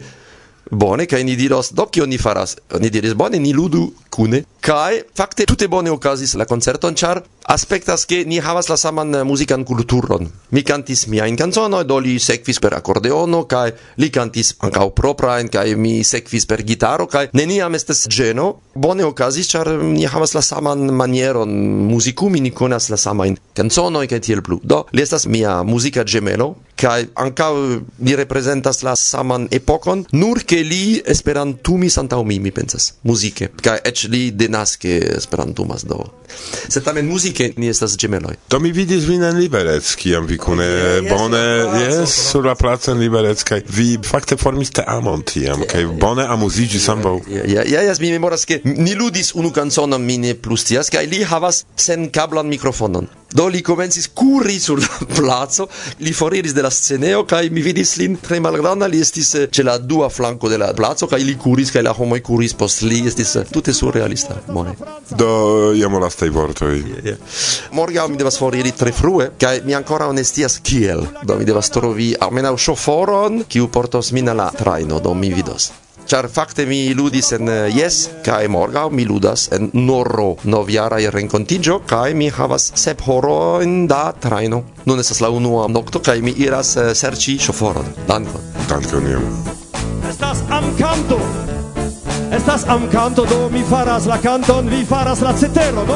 Bone, 0.70 1.06
kaj 1.06 1.22
ni 1.26 1.36
diros, 1.36 1.72
do 1.74 1.86
kion 1.86 2.08
ni 2.08 2.18
faras? 2.18 2.56
Ni 2.80 2.90
diris, 2.90 3.14
bone, 3.14 3.38
ni 3.38 3.52
ludu 3.52 3.92
kune. 4.10 4.44
Kai 4.64 5.02
fakte 5.12 5.44
tute 5.44 5.66
bone 5.68 5.90
okazis 5.92 6.30
la 6.40 6.46
koncerton 6.48 6.94
ĉar 6.96 7.18
aspektas 7.52 8.06
ke 8.08 8.22
ni 8.24 8.38
havas 8.40 8.70
la 8.72 8.78
saman 8.80 9.12
eh, 9.14 9.24
muzikan 9.28 9.60
kulturon. 9.68 10.30
Mi 10.56 10.62
kantis 10.64 11.04
miajn 11.12 11.36
kanzonojn, 11.36 11.84
do 11.84 11.98
li 12.00 12.14
sekvis 12.16 12.62
per 12.64 12.72
akordeono 12.72 13.42
kaj 13.50 13.74
li 14.00 14.08
kantis 14.08 14.54
ankaŭ 14.64 14.86
proprajn 14.96 15.52
kaj 15.52 15.76
mi 15.76 15.98
sekvis 16.00 16.48
per 16.48 16.64
gitaro 16.64 17.04
kaj 17.12 17.26
neniam 17.36 17.76
estas 17.76 18.06
ĝeno. 18.08 18.54
Bone 18.74 19.04
okazis 19.04 19.52
ĉar 19.52 19.68
ni 19.84 20.08
havas 20.08 20.32
la 20.32 20.40
saman 20.40 20.88
manieron 20.96 21.52
muzikumi, 21.90 22.40
ni 22.40 22.50
konas 22.50 22.88
la 22.88 22.96
samajn 22.96 23.36
kanzonojn 23.54 24.08
kaj 24.08 24.24
tiel 24.24 24.40
plu. 24.40 24.62
Do 24.64 24.86
li 24.96 25.04
estas 25.04 25.28
mia 25.28 25.60
muzika 25.62 26.08
ĝemelo 26.08 26.54
kaj 26.80 27.06
ankaŭ 27.20 27.52
li 28.04 28.16
reprezentas 28.18 28.82
la 28.82 28.96
saman 28.98 29.46
epokon, 29.54 30.04
nur 30.12 30.42
ke 30.48 30.60
li 30.66 30.98
esperantumis 31.14 31.98
antaŭ 32.00 32.22
mi, 32.26 32.40
mi 32.42 32.50
pensas, 32.54 32.94
muzike. 33.06 33.50
Kaj 33.62 33.78
eĉ 33.90 34.06
li 34.10 34.24
de 34.34 34.48
denaske 34.54 35.02
esperantumas 35.16 35.84
do. 35.84 36.04
Se 36.68 36.82
tamen 36.82 37.06
muzike 37.06 37.52
ni 37.56 37.68
estas 37.68 37.96
gemeloj. 37.98 38.34
Do 38.50 38.58
mi 38.58 38.72
vidis 38.72 39.04
vin 39.08 39.22
en 39.22 39.36
Liberec, 39.36 39.94
kiam 39.98 40.26
vi 40.26 40.38
kune 40.38 40.64
yes, 40.64 41.08
bone 41.10 41.42
jes 41.82 42.14
sur 42.30 42.46
la 42.46 42.54
placo 42.54 42.90
en 42.92 42.98
Liberec 42.98 43.42
kaj 43.44 43.62
vi 43.68 43.98
fakte 44.04 44.36
formis 44.36 44.70
teamon 44.74 45.22
tiam 45.26 45.62
kaj 45.70 45.84
bone 46.00 46.26
amuziĝis 46.36 46.88
ambaŭ. 46.94 47.18
Ja, 47.30 47.62
ja, 47.66 47.82
jes 47.88 48.00
mi 48.00 48.12
memoras 48.14 48.46
ke 48.48 48.60
ni 48.64 48.94
ludis 48.94 49.34
unu 49.34 49.52
kanconon 49.52 50.02
mi 50.02 50.18
ne 50.18 50.34
plus 50.34 50.66
scias 50.66 50.90
kaj 50.90 51.06
li 51.10 51.22
havas 51.24 51.64
senkablan 51.76 52.50
mikrofonon. 52.50 53.10
Do 53.34 53.48
li 53.50 53.62
komencis 53.66 54.06
kuri 54.14 54.60
sur 54.62 54.78
la 54.78 55.06
placo, 55.16 55.66
li 56.06 56.12
foriris 56.14 56.54
de 56.54 56.62
la 56.62 56.70
sceneo 56.70 57.24
kaj 57.26 57.48
mi 57.50 57.64
vidis 57.66 57.96
lin 57.98 58.14
tre 58.22 58.38
malgranda, 58.40 58.86
li 58.86 59.00
estis 59.02 59.32
eh, 59.34 59.48
ĉe 59.50 59.64
la 59.66 59.74
dua 59.78 60.08
flanko 60.08 60.48
de 60.52 60.60
la 60.62 60.70
placo 60.76 61.08
kaj 61.10 61.20
li 61.26 61.34
kuris 61.42 61.74
kaj 61.74 61.82
la 61.82 61.94
homoj 61.98 62.20
kuris 62.22 62.54
post 62.54 62.84
li, 62.86 63.02
estis 63.10 63.34
eh, 63.40 63.50
tute 63.50 63.74
surrealista. 63.74 64.38
Bone. 64.46 64.76
Do 65.18 65.72
jam 65.74 65.98
lastaj 65.98 66.30
vortoj. 66.30 66.74
Yeah, 66.78 67.04
yeah. 67.10 67.38
Morgaŭ 67.74 68.06
mi 68.12 68.20
devas 68.22 68.38
foriri 68.38 68.70
tre 68.78 68.94
frue 68.94 69.32
kaj 69.40 69.64
mi 69.66 69.74
ankoraŭ 69.74 70.12
ne 70.14 70.24
scias 70.24 70.60
kiel. 70.62 71.02
Do 71.26 71.38
mi 71.40 71.48
devas 71.48 71.74
trovi 71.74 72.12
almenaŭ 72.14 72.54
ŝoforon, 72.68 73.42
kiu 73.50 73.66
portos 73.66 74.14
min 74.14 74.30
al 74.30 74.44
la 74.44 74.52
trajno, 74.54 75.02
do 75.02 75.14
mi 75.14 75.34
vidos. 75.34 75.72
Char 76.06 76.28
fakte 76.28 76.66
mi 76.66 76.94
ludis 76.94 77.32
en 77.32 77.48
eh, 77.48 77.70
Yes 77.72 78.08
kaj 78.24 78.48
morgaŭ 78.52 78.90
mi 78.92 79.06
ludas 79.08 79.48
en 79.56 79.70
Norro 79.72 80.34
novjara 80.44 80.98
renkontiĝo 81.14 81.78
kaj 81.88 82.14
mi 82.14 82.28
havas 82.28 82.72
sep 82.76 83.00
horojn 83.06 83.86
da 83.88 84.12
trajno. 84.12 84.62
Nun 84.84 85.00
estas 85.00 85.20
la 85.24 85.30
unua 85.32 85.64
nokto 85.68 86.02
kaj 86.04 86.20
mi 86.20 86.34
iras 86.36 86.76
eh, 86.76 86.92
serĉi 86.94 87.38
ŝoforon. 87.46 87.88
Dankon. 88.08 88.52
Dankon 88.68 89.10
jam. 89.10 89.24
Estas 90.10 90.44
am 90.50 90.68
canto 90.78 91.18
Estas 92.36 92.64
am 92.68 92.88
canto 92.92 93.24
do 93.24 93.48
mi 93.48 93.62
faras 93.70 94.06
la 94.06 94.18
canton 94.18 94.68
vi 94.68 94.84
faras 94.84 95.20
la 95.20 95.32
ceteron. 95.32 95.88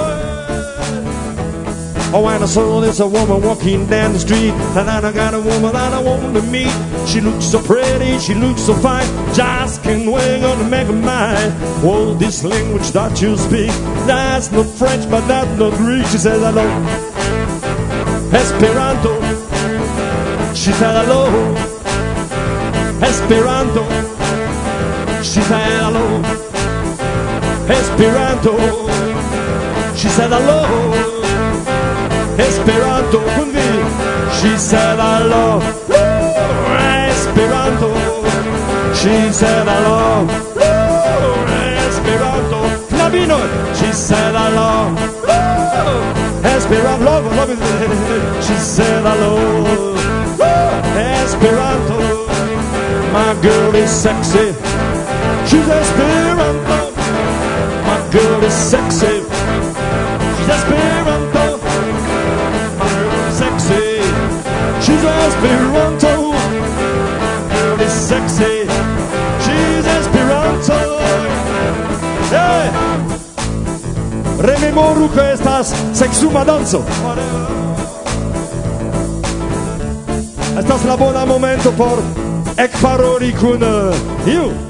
Oh, 2.11 2.23
when 2.23 2.43
I 2.43 2.47
saw 2.47 2.81
this 2.81 3.01
a 3.01 3.07
woman 3.07 3.43
walking 3.43 3.87
down 3.87 4.15
the 4.15 4.19
street, 4.19 4.53
and 4.53 4.89
I 4.89 5.13
got 5.13 5.35
a 5.35 5.41
woman 5.41 5.73
that 5.73 5.93
I 5.93 6.01
want 6.01 6.35
to 6.35 6.43
meet. 6.43 6.73
She 7.07 7.21
looks 7.21 7.45
so 7.45 7.61
pretty, 7.63 8.19
she 8.19 8.35
looks 8.35 8.63
so 8.63 8.73
fine, 8.73 9.07
just 9.35 9.83
can't 9.83 10.11
wait 10.11 10.43
on 10.43 10.57
to 10.59 10.65
make 10.65 10.87
her 10.87 10.95
mine. 10.95 11.53
Oh, 11.85 12.15
this 12.19 12.45
language 12.45 12.91
that 12.93 13.21
you 13.21 13.37
speak, 13.37 13.71
that's 14.07 14.51
not 14.51 14.65
French, 14.65 15.09
but 15.11 15.27
that's 15.29 15.59
not 15.59 15.75
Greek. 15.75 16.07
She 16.07 16.17
says 16.17 16.41
hello, 16.41 16.67
Esperanto. 18.33 19.21
She 20.55 20.73
said 20.73 21.05
hello, 21.05 21.29
Esperanto. 23.03 23.85
She 25.23 25.43
said 25.43 25.63
hello, 25.83 26.23
Esperanto. 27.69 28.57
She 29.95 30.09
said 30.09 30.31
hello. 30.31 31.18
Esperanto 32.39 33.21
con 33.35 33.51
vi 33.51 33.85
She 34.41 34.57
said 34.57 35.01
I 35.01 35.25
love 35.27 35.65
Esperanto 37.09 37.93
She 38.95 39.33
said 39.33 39.67
I 39.67 39.81
love 39.83 40.31
Esperanto 41.89 42.61
Clavino 42.89 43.39
She 43.75 43.93
said 43.93 44.37
I 44.37 44.51
love 44.51 44.97
Esperanto 46.45 47.05
Love, 47.05 47.35
love 47.35 48.43
She 48.43 48.55
said 48.55 49.05
I 49.05 49.15
love 49.19 49.99
Esperanto 50.97 52.29
My 53.13 53.35
girl 53.43 53.75
is 53.75 53.91
sexy. 53.91 54.55
She's 55.47 55.69
Esperanto 55.69 56.93
My 57.85 58.09
girl 58.13 58.45
is 58.45 58.55
sexy 58.55 59.38
ruko 74.99 75.21
estas 75.21 75.75
sexuma 75.95 76.45
danzo 76.45 76.83
Estas 80.59 80.85
la 80.85 80.97
bona 80.97 81.25
momento 81.25 81.73
por 81.73 81.99
ekparoli 82.57 83.33
kun 83.41 83.63
eh, 83.63 84.33
iu. 84.35 84.68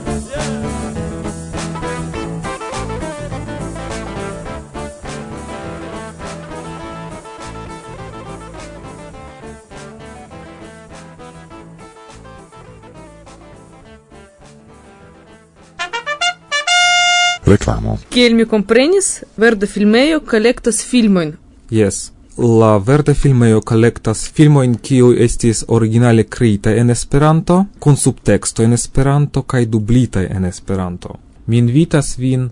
Kiel 18.11 18.35
mi 18.35 18.47
comprenis, 18.47 19.23
verda 19.37 19.67
filmejo 19.67 20.21
collectas 20.31 20.83
filmojn. 20.85 21.35
Yes. 21.71 22.11
La 22.39 22.77
verda 22.79 23.15
filmejo 23.15 23.61
collectas 23.67 24.29
filmojn 24.35 24.77
kiuj 24.83 25.17
estis 25.25 25.65
originale 25.69 26.25
kreita 26.25 26.71
en 26.71 26.91
Esperanto, 26.95 27.65
kun 27.79 27.97
subteksto 27.97 28.63
en 28.63 28.77
Esperanto 28.77 29.43
kaj 29.43 29.65
dublitaj 29.67 30.29
en 30.31 30.45
Esperanto. 30.45 31.17
Mi 31.47 31.59
invitas 31.59 32.15
vin 32.19 32.51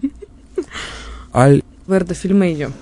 al 1.42 1.60
verda 1.86 2.14
filmejo. 2.14 2.72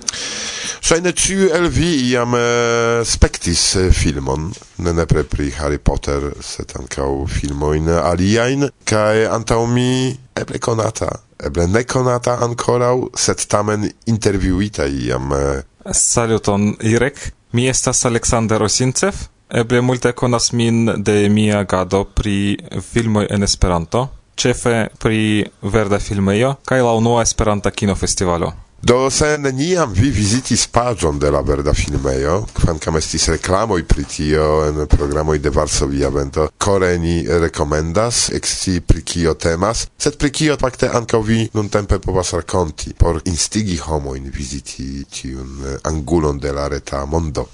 Ŝajne 0.89 1.11
ĉiu 1.13 1.51
el 1.53 1.67
vi 1.69 1.89
iam 2.09 2.33
uh, 2.33 3.05
spektis 3.05 3.61
filmon, 3.93 4.49
ne 4.81 4.93
nepre 4.97 5.21
pri 5.29 5.51
Harry 5.59 5.77
Potter, 5.77 6.31
se 6.41 6.65
ankaŭ 6.79 7.11
filmoin 7.29 7.91
aliajn 8.01 8.71
kaj 8.89 9.27
antaŭ 9.29 9.65
mi 9.69 10.15
eble 10.33 10.57
konata 10.57 11.11
eble 11.45 11.67
nekonata 11.67 12.37
ankoraŭ, 12.45 13.09
set 13.15 13.47
tamen 13.47 13.89
interviuita 14.05 14.85
iam. 14.85 15.33
Eh. 15.33 15.61
Saluton, 15.91 16.75
Irek. 16.81 17.31
Mi 17.51 17.67
estas 17.69 18.05
Aleksander 18.05 18.63
Osincev. 18.63 19.25
Eble 19.49 19.81
multe 19.81 20.11
konas 20.11 20.51
min 20.53 20.85
de 21.03 21.29
mia 21.29 21.63
gado 21.63 22.03
pri 22.03 22.57
filmoj 22.91 23.25
en 23.29 23.43
Esperanto, 23.43 24.03
ĉefe 24.37 24.87
pri 25.01 25.45
Verda 25.61 25.97
Filmejo 25.99 26.53
kaj 26.65 26.83
la 26.85 26.93
unua 26.93 27.23
Esperanta 27.25 27.71
Kinofestivalo. 27.71 28.68
Do 28.81 29.09
se 29.09 29.37
neniam 29.37 29.93
vi 29.93 30.09
visitis 30.09 30.67
pagion 30.67 31.19
de 31.19 31.31
la 31.31 31.41
verda 31.41 31.73
filmejo, 31.73 32.45
quancam 32.55 32.95
estis 32.95 33.27
reklamoj 33.27 33.83
pri 33.83 34.03
tio 34.03 34.45
en 34.67 34.87
programoj 34.87 35.37
de 35.39 35.49
Varsovia 35.49 36.09
Vento, 36.09 36.47
Core 36.57 36.97
ni 36.97 37.25
rekomendas 37.27 38.29
exci 38.29 38.79
pri 38.79 39.01
kio 39.01 39.33
temas, 39.33 39.87
sed 39.97 40.15
pri 40.17 40.31
kio 40.31 40.55
fakte 40.61 40.89
ankaŭ 40.93 41.19
vi 41.21 41.49
nuntempe 41.53 41.99
povas 41.99 42.31
rakonti 42.33 42.93
por 42.93 43.19
instigi 43.25 43.77
homojn 43.77 44.31
visiti 44.35 45.03
tiun 45.11 45.65
eh, 45.65 45.77
angulon 45.83 46.39
de 46.39 46.53
la 46.53 46.67
reta 46.67 47.05
mondo. 47.05 47.49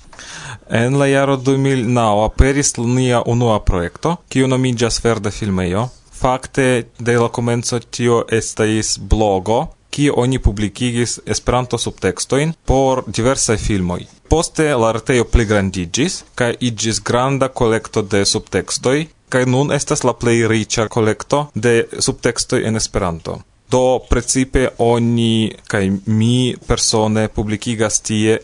En 0.70 1.00
la 1.00 1.08
jaro 1.08 1.38
2009 1.38 2.26
aperis 2.26 2.78
nia 2.78 3.24
unua 3.26 3.64
projekto, 3.66 4.18
kiu 4.30 4.48
nomiĝas 4.48 5.02
Verda 5.04 5.32
Filmejo, 5.32 5.88
fakte 6.14 6.86
de 7.00 7.18
la 7.18 7.28
komenco 7.30 7.80
tio 7.80 8.26
estais 8.30 9.00
blogo 9.00 9.66
kie 9.96 10.12
oni 10.12 10.40
publikigis 10.44 11.20
Esperanto 11.26 11.80
subtekstojn 11.80 12.54
por 12.68 13.04
diversaj 13.08 13.58
filmoj. 13.68 14.02
Poste 14.30 14.68
la 14.84 14.92
retejo 14.98 15.26
pligrandiĝis 15.32 16.22
kaj 16.36 16.52
iĝis 16.70 17.02
granda 17.10 17.48
kolekto 17.62 18.04
de 18.14 18.26
subtekstoj 18.26 18.98
kaj 19.30 19.44
nun 19.56 19.72
estas 19.76 20.04
la 20.08 20.14
plej 20.14 20.38
riĉa 20.52 20.88
kolekto 20.98 21.46
de 21.56 21.76
subtekstoj 22.08 22.64
en 22.68 22.82
Esperanto. 22.82 23.40
Do 23.71 23.99
principe 24.10 24.67
oni 24.78 25.51
kai 25.67 25.89
mi 26.06 26.56
persone 26.67 27.28
publikigas 27.28 27.99
tie 28.01 28.38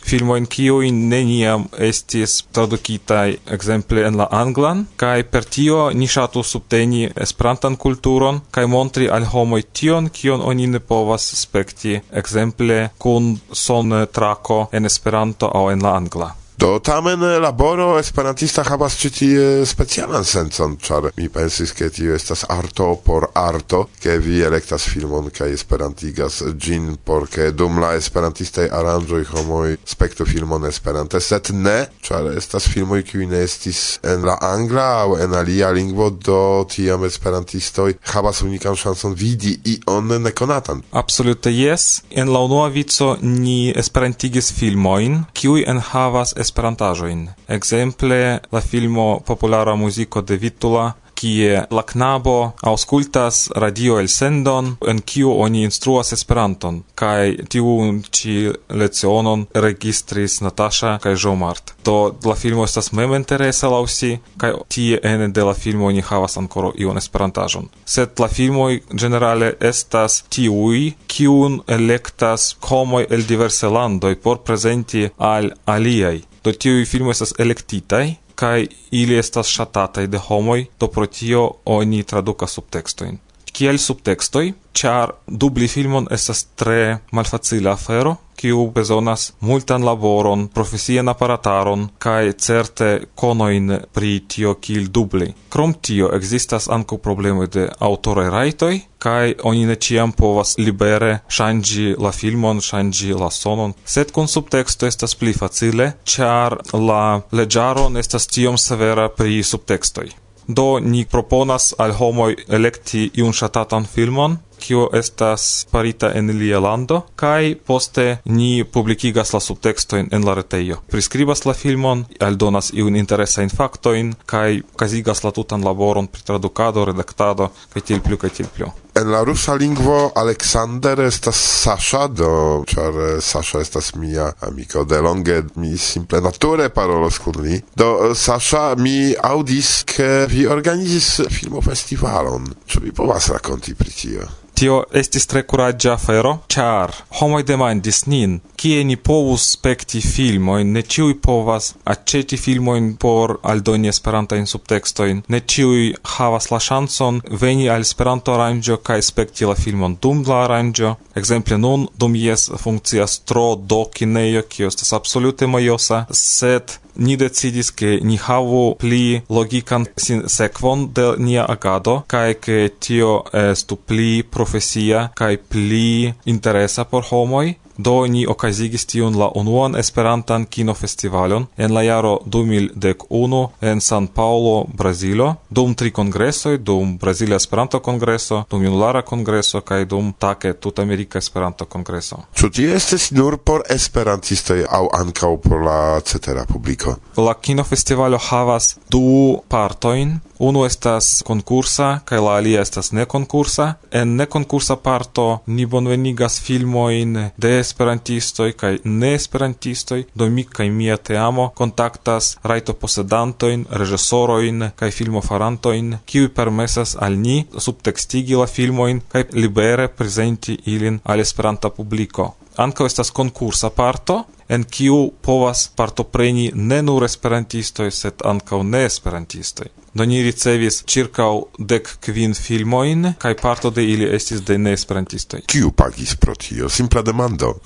kio 0.49 0.81
in 0.81 1.09
neniam 1.09 1.67
estis 1.77 2.43
tradukita 2.51 3.19
ekzemple 3.57 4.05
en 4.07 4.17
la 4.17 4.27
anglan 4.31 4.85
kai 4.97 5.23
per 5.23 5.45
tio 5.45 5.91
ni 5.93 6.07
ŝatus 6.07 6.51
subteni 6.51 7.09
Esperantan 7.15 7.75
kulturon 7.75 8.41
kai 8.51 8.65
montri 8.65 9.09
al 9.09 9.25
homo 9.33 9.61
tion 9.73 10.09
kion 10.09 10.41
oni 10.41 10.67
ne 10.67 10.79
povas 10.79 11.31
spekti 11.43 11.99
ekzemple 12.11 12.89
kun 12.97 13.37
son 13.51 14.05
trako 14.11 14.67
en 14.71 14.85
Esperanto 14.85 15.51
aŭ 15.53 15.71
en 15.71 15.83
la 15.85 15.95
angla. 15.95 16.40
Do 16.61 16.79
tamen 16.79 17.23
eh, 17.23 17.39
laboro 17.41 17.95
esperantista 17.97 18.61
havas 18.61 18.93
ĉi 19.01 19.09
tie 19.17 19.45
specialan 19.65 20.21
sencon, 20.29 20.75
ĉar 20.77 21.07
mi 21.17 21.25
pensis 21.33 21.71
ke 21.73 21.87
tio 21.89 22.13
estas 22.13 22.43
arto 22.53 22.91
por 23.01 23.23
arto, 23.33 23.87
ke 23.97 24.19
vi 24.21 24.43
elektas 24.45 24.85
filmon 24.91 25.31
kaj 25.33 25.47
esperantigas 25.55 26.37
ĝin 26.61 26.99
por 27.01 27.25
ke 27.33 27.47
dum 27.57 27.79
la 27.81 27.95
esperantistaj 27.97 28.67
aranĝoj 28.77 29.23
homoj 29.31 29.71
spektu 29.89 30.27
filmon 30.29 30.67
esperante, 30.69 31.17
sed 31.17 31.49
ne, 31.63 31.87
ĉar 32.05 32.29
estas 32.35 32.69
filmoj 32.69 33.01
kiuj 33.09 33.25
ne 33.33 33.41
estis 33.47 33.81
en 34.13 34.29
la 34.29 34.37
angla 34.51 34.85
aŭ 34.99 35.17
en 35.25 35.33
alia 35.41 35.73
lingvo, 35.73 36.11
do 36.13 36.61
tiam 36.69 37.07
esperantistoj 37.09 37.95
havas 38.13 38.43
unikan 38.45 38.77
ŝancon 38.77 39.17
vidi 39.17 39.55
ion 39.79 40.13
nekonatan. 40.27 40.85
Absolute 40.93 41.49
jes, 41.57 42.03
en 42.13 42.29
la 42.29 42.45
unua 42.45 42.69
vico 42.69 43.15
ni 43.25 43.73
esperantigis 43.73 44.53
filmojn, 44.61 45.23
kiuj 45.33 45.65
enhavas 45.65 46.37
esperantaĵojn. 46.51 47.27
Ekzemple 47.57 48.21
la 48.51 48.61
filmo 48.61 49.07
Populara 49.25 49.75
muziko 49.79 50.21
de 50.21 50.37
Vitula 50.37 50.91
kie 51.21 51.65
la 51.69 51.83
knabo 51.85 52.35
aŭskultas 52.65 53.43
radio 53.63 53.99
elsendon 54.01 54.71
en 54.91 55.01
kiu 55.11 55.33
oni 55.43 55.65
instruas 55.67 56.13
Esperanton 56.15 56.81
kaj 57.01 57.35
tiun 57.53 58.01
ĉi 58.17 58.35
lecionon 58.81 59.45
registris 59.65 60.39
Natasha 60.41 60.95
kaj 61.03 61.17
Jomart. 61.23 61.75
Do 61.85 61.97
la 62.25 62.35
filmo 62.35 62.65
estas 62.65 62.91
mem 62.97 63.13
interesa 63.19 63.69
laŭ 63.73 63.83
si 63.97 64.11
kaj 64.41 64.53
tie 64.73 64.99
ene 65.11 65.29
de 65.35 65.45
la 65.45 65.53
filmo 65.53 65.89
oni 65.91 66.01
havas 66.09 66.39
ankoraŭ 66.41 66.73
iun 66.81 66.97
Esperantaĵon. 67.01 67.69
Sed 67.85 68.17
la 68.23 68.29
filmoj 68.31 68.81
ĝenerale 69.03 69.53
estas 69.71 70.23
tiuj 70.33 70.91
kiun 71.11 71.61
elektas 71.77 72.55
homoj 72.69 73.05
el 73.09 73.27
diversaj 73.29 73.69
landoj 73.77 74.15
por 74.25 74.41
prezenti 74.47 75.07
al 75.31 75.53
aliaj 75.75 76.17
do 76.43 76.53
tiuj 76.53 76.85
filmoj 76.89 77.15
estas 77.17 77.33
elektitaj 77.39 78.05
kaj 78.35 78.67
ili 78.91 79.17
estas 79.19 79.51
ŝatataj 79.53 80.07
de 80.07 80.17
homoj, 80.17 80.65
do 80.79 80.87
pro 80.87 81.05
tio 81.05 81.43
oni 81.65 82.03
tradukas 82.03 82.57
subtekstojn. 82.57 83.19
Kiel 83.51 83.77
subtekstoj, 83.77 84.45
ĉar 84.73 85.11
dubli 85.27 85.67
filmon 85.67 86.07
estas 86.11 86.45
tre 86.55 86.97
malfacila 87.11 87.75
afero, 87.77 88.15
kiu 88.41 88.67
bezonas 88.75 89.31
multan 89.39 89.85
laboron, 89.85 90.47
profesian 90.53 91.09
aparataron, 91.13 91.87
kai 92.01 92.33
certe 92.33 92.89
konoin 93.15 93.77
pri 93.93 94.13
tio 94.27 94.55
kil 94.57 94.87
dubli. 94.89 95.29
Krom 95.53 95.75
tio 95.81 96.09
existas 96.15 96.69
ankaŭ 96.69 96.97
problemoj 97.05 97.47
de 97.55 97.67
autore 97.79 98.29
raitoi, 98.33 98.81
kai 99.01 99.35
oni 99.43 99.65
ne 99.65 99.75
ciam 99.75 100.13
povas 100.17 100.55
libere 100.57 101.19
shangi 101.29 101.91
la 101.97 102.11
filmon, 102.11 102.61
shangi 102.61 103.13
la 103.13 103.29
sonon, 103.29 103.73
sed 103.85 104.11
kun 104.15 104.27
subteksto 104.27 104.89
estas 104.89 105.15
pli 105.15 105.33
facile, 105.33 105.91
char 106.05 106.57
la 106.73 107.21
leĝaro 107.31 107.89
estas 108.01 108.27
tiom 108.27 108.57
severa 108.57 109.09
pri 109.09 109.43
subtextoi. 109.43 110.09
Do 110.47 110.79
ni 110.79 111.05
proponas 111.05 111.73
al 111.77 111.93
homoj 111.95 112.33
elekti 112.49 113.09
iun 113.21 113.33
ŝatatan 113.33 113.85
filmon, 113.85 114.37
kio 114.61 114.87
estas 114.93 115.65
parita 115.71 116.11
en 116.15 116.31
lia 116.37 116.61
lando, 116.63 117.01
kai 117.15 117.55
poste 117.55 118.05
ni 118.25 118.63
publikigas 118.63 119.33
la 119.33 119.41
subtextojn 119.43 120.11
en 120.11 120.27
la 120.27 120.35
retejo. 120.37 120.81
Priskribas 120.91 121.45
la 121.45 121.57
filmon, 121.57 122.05
aldonas 122.19 122.71
iun 122.73 122.95
interesajn 122.95 123.49
faktojn 123.49 124.13
kai 124.25 124.61
kazigas 124.77 125.23
la 125.25 125.33
tutan 125.35 125.65
laboron 125.65 126.07
pri 126.07 126.23
tradukado, 126.29 126.85
redaktado 126.85 127.51
kaj 127.73 127.87
tiel 127.89 128.05
plu 128.05 128.21
kaj 128.21 128.33
tiel 128.37 128.53
plu. 128.55 128.71
En 128.93 129.07
la 129.11 129.23
rusa 129.23 129.53
lingvo 129.55 130.11
Alexander 130.15 130.99
estas 130.99 131.35
Sasha, 131.35 132.07
do 132.07 132.63
char 132.67 132.91
eh, 132.91 133.21
Sasha 133.21 133.61
estas 133.61 133.93
mia 133.95 134.33
amiko 134.41 134.83
de 134.83 134.99
longe 135.01 135.43
mi 135.55 135.77
simple 135.77 136.19
nature 136.21 136.69
parolos 136.69 137.19
kun 137.19 137.39
li. 137.39 137.61
Do 137.75 137.87
eh, 138.09 138.15
Sasha 138.15 138.75
mi 138.75 139.15
audis 139.15 139.85
ke 139.87 140.27
vi 140.27 140.43
organizis 140.47 141.21
filmofestivalon. 141.29 142.51
Ĉu 142.67 142.83
vi 142.83 142.91
povas 142.91 143.31
rakonti 143.31 143.75
pri 143.79 143.95
tio? 143.95 144.27
Tio 144.61 144.75
estis 144.93 145.23
tre 145.25 145.41
kuraĝa 145.49 145.95
afero, 145.95 146.31
char 146.53 146.91
homoj 147.17 147.39
demandis 147.49 148.03
nin, 148.05 148.35
kie 148.61 148.83
ni 148.85 148.93
povus 149.09 149.47
spekti 149.55 150.01
filmojn, 150.05 150.69
ne 150.75 150.83
ĉiuj 150.85 151.15
povas 151.25 151.71
aĉeti 151.93 152.37
filmojn 152.37 152.91
por 153.01 153.33
aldoni 153.53 153.89
esperantajn 153.89 154.45
subtekstojn, 154.51 155.23
ne 155.33 155.39
ĉiuj 155.53 155.87
havas 156.17 156.51
la 156.53 156.59
chanson 156.61 157.17
veni 157.45 157.71
al 157.73 157.87
esperanto 157.87 158.35
aranĝo 158.35 158.77
kaj 158.85 158.99
spekti 159.09 159.49
la 159.49 159.57
filmon 159.57 159.97
dum 160.03 160.21
la 160.29 160.43
aranĝo. 160.43 160.93
Ekzemple 161.17 161.57
nun 161.57 161.87
dum 161.97 162.13
jes 162.21 162.51
funkcias 162.61 163.17
tro 163.25 163.47
do 163.55 163.81
kinejo, 163.97 164.45
kio 164.45 164.69
estas 164.69 164.93
absolute 164.93 165.49
mojosa, 165.49 166.05
sed 166.13 166.77
ni 167.05 167.17
decidis 167.17 167.71
ke 167.79 167.91
ni 168.07 168.17
havu 168.25 168.63
pli 168.81 169.21
logikan 169.37 169.87
sekvon 170.35 170.87
de 170.95 171.07
nia 171.25 171.45
agado 171.55 171.95
kaj 172.13 172.29
ke 172.45 172.57
tio 172.85 173.13
estu 173.43 173.77
pli 173.87 174.11
profesia 174.35 175.07
kaj 175.21 175.33
pli 175.51 176.13
interesa 176.35 176.85
por 176.91 177.03
homoj 177.09 177.47
do 177.83 178.07
ni 178.07 178.25
okazigis 178.27 178.85
tiun 178.85 179.17
la 179.17 179.31
unuan 179.35 179.75
Esperantan 179.75 180.45
kinofestivalon 180.45 181.47
en 181.57 181.73
la 181.73 181.83
jaro 181.83 182.19
2011 182.25 183.47
en 183.61 183.81
San 183.81 184.07
Paulo, 184.07 184.65
Brazilo, 184.77 185.35
dum 185.49 185.73
tri 185.75 185.91
kongresoj, 185.91 186.57
dum 186.57 186.97
Brazila 186.97 187.35
Esperanto 187.35 187.79
Kongreso, 187.79 188.43
dum 188.49 188.63
Junulara 188.63 189.01
Kongreso 189.01 189.61
kaj 189.61 189.85
dum 189.85 190.13
take 190.19 190.53
Tutamerika 190.53 191.17
Esperanto 191.17 191.65
Kongreso. 191.65 192.23
Ĉu 192.33 192.49
ti 192.49 192.65
estas 192.65 193.11
nur 193.11 193.37
por 193.37 193.63
esperantistoj 193.69 194.65
aŭ 194.69 194.83
ankaŭ 195.01 195.35
por 195.41 195.63
la 195.65 196.01
cetera 196.05 196.45
publiko? 196.45 196.95
La 197.17 197.33
kinofestivalo 197.33 198.19
havas 198.29 198.75
du 198.89 199.39
partojn. 199.47 200.19
Unu 200.41 200.63
estas 200.65 201.21
konkursa 201.21 201.99
kaj 202.05 202.19
la 202.25 202.31
alia 202.39 202.61
estas 202.65 202.91
nekonkursa. 202.97 203.73
En 203.91 204.15
nekonkursa 204.17 204.75
parto 204.81 205.25
ni 205.45 205.67
bonvenigas 205.69 206.39
filmojn 206.41 207.29
de 207.37 207.51
esperantistoj 207.71 208.51
kaj 208.59 208.73
neesperantistoj, 208.83 210.03
do 210.15 210.27
mi 210.29 210.43
kaj 210.43 210.67
mia 210.69 210.97
teamo 210.97 211.47
kontaktas 211.55 212.35
rajto 212.43 212.75
posedantojn, 212.83 213.65
reĝisorojn 213.81 214.71
kaj 214.75 214.91
filmofarantojn, 214.97 215.95
kiuj 216.05 216.33
permesas 216.35 216.97
al 216.99 217.17
ni 217.23 217.37
subtekstigi 217.67 218.35
la 218.35 218.49
filmojn 218.57 219.01
kaj 219.11 219.25
libere 219.39 219.87
prezenti 219.87 220.59
ilin 220.75 220.99
al 221.03 221.23
Esperanta 221.23 221.69
publiko. 221.69 222.31
Ankaŭ 222.61 222.85
estas 222.89 223.11
konkursa 223.15 223.69
parto, 223.71 224.23
en 224.51 224.65
kiu 224.67 224.97
povas 225.23 225.69
partopreni 225.75 226.49
ne 226.53 226.81
nur 226.83 227.05
esperantistoj, 227.07 227.87
sed 227.91 228.25
ankaŭ 228.33 228.59
neesperantistoj. 228.73 229.69
Do 229.93 230.05
ni 230.05 230.21
ricevis 230.23 230.83
circau 230.87 231.49
dec 231.57 231.89
quin 231.99 232.33
filmoin, 232.33 233.13
kai 233.19 233.33
parto 233.35 233.69
de 233.69 233.83
ili 233.83 234.07
estis 234.15 234.39
de 234.47 234.55
neesperantistoi. 234.57 235.41
Kiu 235.51 235.71
pagis 235.75 236.15
pro 236.15 236.35
tio? 236.35 236.69
Simpla 236.69 237.01
demando. 237.03 237.57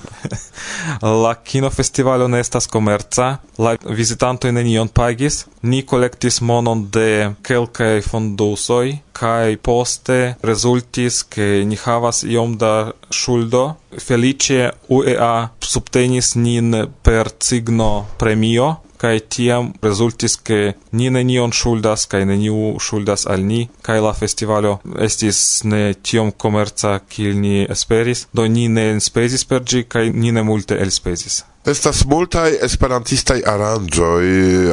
la 1.24 1.36
kinofestivalo 1.36 2.28
ne 2.28 2.40
estas 2.42 2.66
komerca, 2.68 3.38
la 3.62 3.76
vizitantoj 3.86 4.52
nenion 4.58 4.90
pagis, 4.90 5.44
ni 5.62 5.84
collectis 5.86 6.42
monon 6.42 6.88
de 6.90 7.36
kelkaj 7.46 8.02
fondusoi, 8.10 8.98
kai 9.14 9.58
poste 9.62 10.36
rezultis 10.42 11.22
ke 11.30 11.62
ni 11.70 11.78
havas 11.86 12.24
iom 12.26 12.58
da 12.58 12.74
schuldo. 13.12 13.68
Felice 14.02 14.72
UEA 14.90 15.50
subtenis 15.62 16.34
nin 16.36 16.74
per 17.06 17.30
signo 17.40 18.08
premio 18.18 18.74
kai 19.02 19.16
tiam 19.36 19.72
rezultis 19.88 20.38
ke 20.48 20.60
ni 20.98 21.10
nenion 21.16 21.52
shuldas 21.62 22.06
kai 22.12 22.24
neniu 22.30 22.76
shuldas 22.88 23.26
al 23.34 23.42
ni 23.52 23.62
kai 23.86 24.00
la 24.06 24.14
festivalo 24.22 24.74
estis 25.08 25.40
ne 25.72 25.82
tiom 26.08 26.32
komerca 26.44 27.00
kiel 27.10 27.36
ni 27.46 27.56
esperis 27.76 28.28
do 28.34 28.48
ni 28.56 28.68
ne 28.78 28.86
enspezis 28.96 29.44
per 29.50 29.62
ĝi 29.70 29.84
kaj 29.94 30.06
ni 30.22 30.32
ne 30.32 30.44
multe 30.50 30.80
elspezis. 30.86 31.44
Estas 31.66 32.04
multaj 32.06 32.60
esperantistaj 32.62 33.40
aranĝoj 33.50 34.26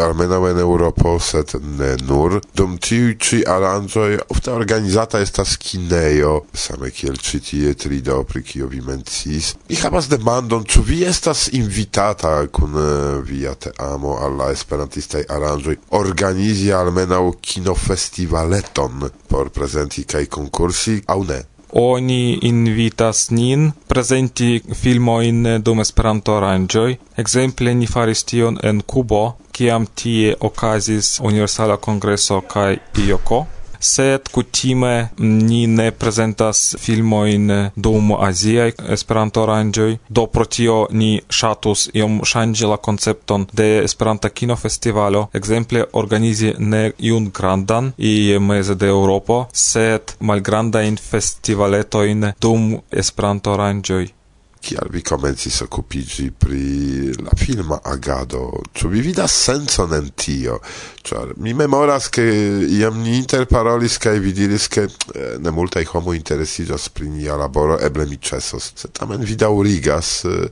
almenaŭ 0.05 0.41
en 0.51 0.59
Eŭropo, 0.61 1.15
sed 1.25 1.55
ne 1.79 1.95
nur. 2.05 2.35
Dum 2.53 2.75
tiuj 2.77 3.15
ĉi 3.17 3.39
aranĝoj 3.49 4.19
ofte 4.35 4.53
organizata 4.53 5.23
estas 5.25 5.55
kinejo, 5.63 6.35
same 6.53 6.91
kiel 6.93 7.17
ĉi 7.17 7.41
tie 7.47 7.73
trido 7.81 8.19
pri 8.29 8.43
kio 8.45 8.69
vi 8.69 8.83
menciis. 8.85 9.55
Mi 9.71 9.79
havas 9.81 10.11
demandon, 10.13 10.67
ĉu 10.69 10.85
vi 10.91 10.99
estas 11.09 11.47
invitata 11.57 12.35
kun 12.53 12.77
eh, 12.77 13.23
via 13.25 13.55
teamo 13.57 14.19
al 14.27 14.37
la 14.43 14.51
esperantistaj 14.53 15.25
aranĝoj 15.33 15.79
organizi 16.03 16.69
almenaŭ 16.77 17.23
kinofestivaleton 17.41 19.09
por 19.33 19.49
prezenti 19.49 20.05
kaj 20.05 20.27
konkursi 20.29 21.01
aŭ 21.09 21.23
ne? 21.25 21.41
oni 21.73 22.39
invitas 22.43 23.31
nin 23.31 23.71
presenti 23.89 24.61
filmoin 24.75 25.47
dum 25.65 25.81
Esperanto 25.81 26.37
aranĝoj. 26.37 26.91
Ekzemple 27.17 27.75
ni 27.75 27.87
faris 27.87 28.25
tion 28.25 28.59
en 28.63 28.83
Kubo, 28.83 29.23
kiam 29.53 29.87
tie 29.87 30.37
okazis 30.41 31.19
Universala 31.21 31.77
Kongreso 31.77 32.41
kaj 32.41 32.77
Ioko 33.07 33.47
sed 33.83 34.29
kutime 34.33 35.09
ni 35.19 35.67
ne 35.67 35.91
prezentas 35.91 36.77
filmojn 36.81 37.51
dum 37.77 38.13
aziaj 38.19 38.73
Esperanto-aranĝoj, 38.97 39.91
do 40.09 40.27
pro 40.27 40.45
tio 40.45 40.79
ni 40.91 41.11
ŝatus 41.41 41.89
iom 41.99 42.21
ŝanĝi 42.33 42.71
la 42.71 42.79
koncepton 42.87 43.47
de 43.53 43.69
Esperanta 43.83 44.31
kinofestivalo, 44.31 45.27
ekzemple 45.35 45.85
organizi 45.93 46.55
ne 46.59 46.83
iun 46.99 47.31
grandan 47.35 47.93
i 47.99 48.39
meze 48.41 48.79
de 48.79 48.91
Eŭropo, 48.95 49.45
sed 49.53 50.17
malgrandajn 50.21 50.99
festivaletojn 51.11 52.33
dum 52.41 52.75
Esperanto-aranĝoj 53.05 54.05
kial 54.63 54.89
vi 54.95 55.03
komencis 55.03 55.61
okupiĝi 55.65 56.29
pri 56.39 56.63
la 57.19 57.35
filma 57.39 57.79
agado? 57.85 58.45
Ĉu 58.75 58.89
vi 58.93 59.03
vidas 59.09 59.35
sencon 59.47 59.95
en 59.99 60.09
tio? 60.17 60.59
Ĉar 61.03 61.35
mi 61.43 61.55
memoras, 61.59 62.09
ke 62.15 62.25
iam 62.79 63.03
ni 63.03 63.17
interparolis 63.19 63.99
kaj 64.03 64.19
vi 64.23 64.33
diris, 64.37 64.69
ke 64.73 64.87
eh, 64.87 65.35
ne 65.43 65.51
multaj 65.51 65.85
homoj 65.91 66.17
interesiĝas 66.17 66.89
pri 66.95 67.11
nia 67.11 67.37
laboro, 67.41 67.79
eble 67.83 68.07
mi 68.07 68.21
ĉesos. 68.23 68.73
Se 68.79 68.93
tamen 68.95 69.27
vi 69.27 69.37
daŭrigas, 69.41 70.15
eh, 70.31 70.49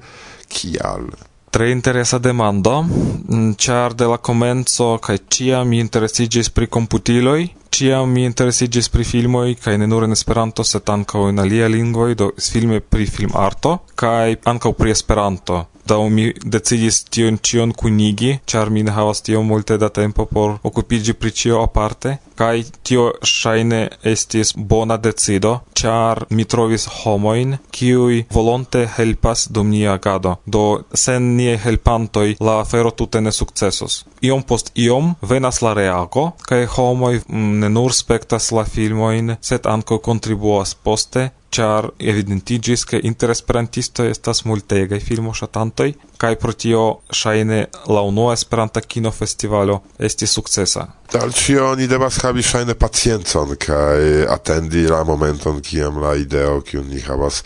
kial? 0.50 1.06
Tre 1.50 1.70
interesa 1.70 2.18
demando, 2.22 2.82
mm, 2.82 3.54
ĉar 3.58 3.94
de 3.98 4.06
la 4.06 4.18
komenco 4.18 4.92
kaj 5.02 5.18
ĉiam 5.34 5.68
mi 5.70 5.80
interesiĝis 5.82 6.50
pri 6.54 6.68
komputiloj, 6.70 7.40
Ciam 7.70 8.10
mi 8.10 8.24
interesigis 8.24 8.88
pri 8.88 9.04
filmoi, 9.04 9.54
kai 9.54 9.76
ne 9.78 9.86
nur 9.86 10.04
in 10.04 10.16
Esperanto, 10.16 10.64
set 10.66 10.90
ankaŭ 10.90 11.28
in 11.30 11.38
alia 11.38 11.68
lingvoj, 11.70 12.14
do 12.22 12.30
filme 12.50 12.80
pri 12.80 13.06
film 13.06 13.36
arto, 13.46 13.76
kai 13.94 14.36
ankaŭ 14.52 14.72
pri 14.80 14.90
Esperanto. 14.96 15.60
Do 15.90 16.02
mi 16.08 16.26
decidis 16.54 17.04
tion 17.14 17.38
cion 17.42 17.72
kunigi, 17.72 18.32
char 18.46 18.70
mi 18.70 18.82
ne 18.82 18.92
havas 18.94 19.22
tio 19.26 19.42
multe 19.42 19.78
da 19.78 19.88
tempo 19.88 20.26
por 20.26 20.58
okupigi 20.62 21.14
pri 21.14 21.30
cio 21.40 21.62
aparte 21.62 22.18
kai 22.40 22.64
tio 22.82 23.04
shaine 23.22 23.80
estis 24.12 24.54
bona 24.56 24.96
decido, 24.96 25.52
char 25.76 26.24
mi 26.30 26.44
trovis 26.52 26.86
homoin, 27.00 27.58
kiui 27.76 28.22
volonte 28.36 28.86
helpas 28.96 29.46
dum 29.54 29.68
nia 29.74 29.92
agado. 29.98 30.36
Do 30.46 30.62
sen 31.04 31.34
nie 31.36 31.58
helpantoi 31.64 32.38
la 32.40 32.60
afero 32.62 32.94
tute 32.96 33.20
ne 33.20 33.32
sukcesos. 33.40 34.04
Iom 34.24 34.44
post 34.48 34.72
iom 34.86 35.14
venas 35.32 35.60
la 35.64 35.74
reago 35.76 36.24
kai 36.48 36.64
homoi 36.76 37.20
mm, 37.20 37.59
ne 37.60 37.68
nur 37.72 37.94
spektas 37.94 38.50
la 38.56 38.64
filmojn, 38.64 39.36
sed 39.40 39.68
ankaŭ 39.68 40.00
kontribuas 40.06 40.74
poste, 40.74 41.30
char 41.50 41.90
evidentigis 41.98 42.84
che 42.84 43.00
inter 43.02 43.30
esperantisto 43.30 44.04
estas 44.04 44.44
multegaj 44.46 45.00
filmoŝatantoj 45.02 45.88
kaj 46.20 46.36
pro 46.38 46.52
tio 46.52 46.84
ŝajne 47.20 47.58
la 47.90 48.02
unua 48.06 48.36
Esperanta 48.38 48.80
kinofestivalo 48.80 49.80
estis 49.98 50.36
sukcesa. 50.38 50.86
Al 51.20 51.34
ĉio 51.34 51.72
oni 51.72 51.88
devas 51.90 52.20
havi 52.22 52.44
ŝajne 52.46 52.78
paciencon 52.78 53.56
kaj 53.58 54.26
attendi 54.36 54.86
la 54.86 55.02
momenton 55.04 55.60
kiam 55.60 55.98
la 56.02 56.14
ideo 56.14 56.60
kiun 56.62 56.86
ni 56.88 57.02
havas 57.02 57.42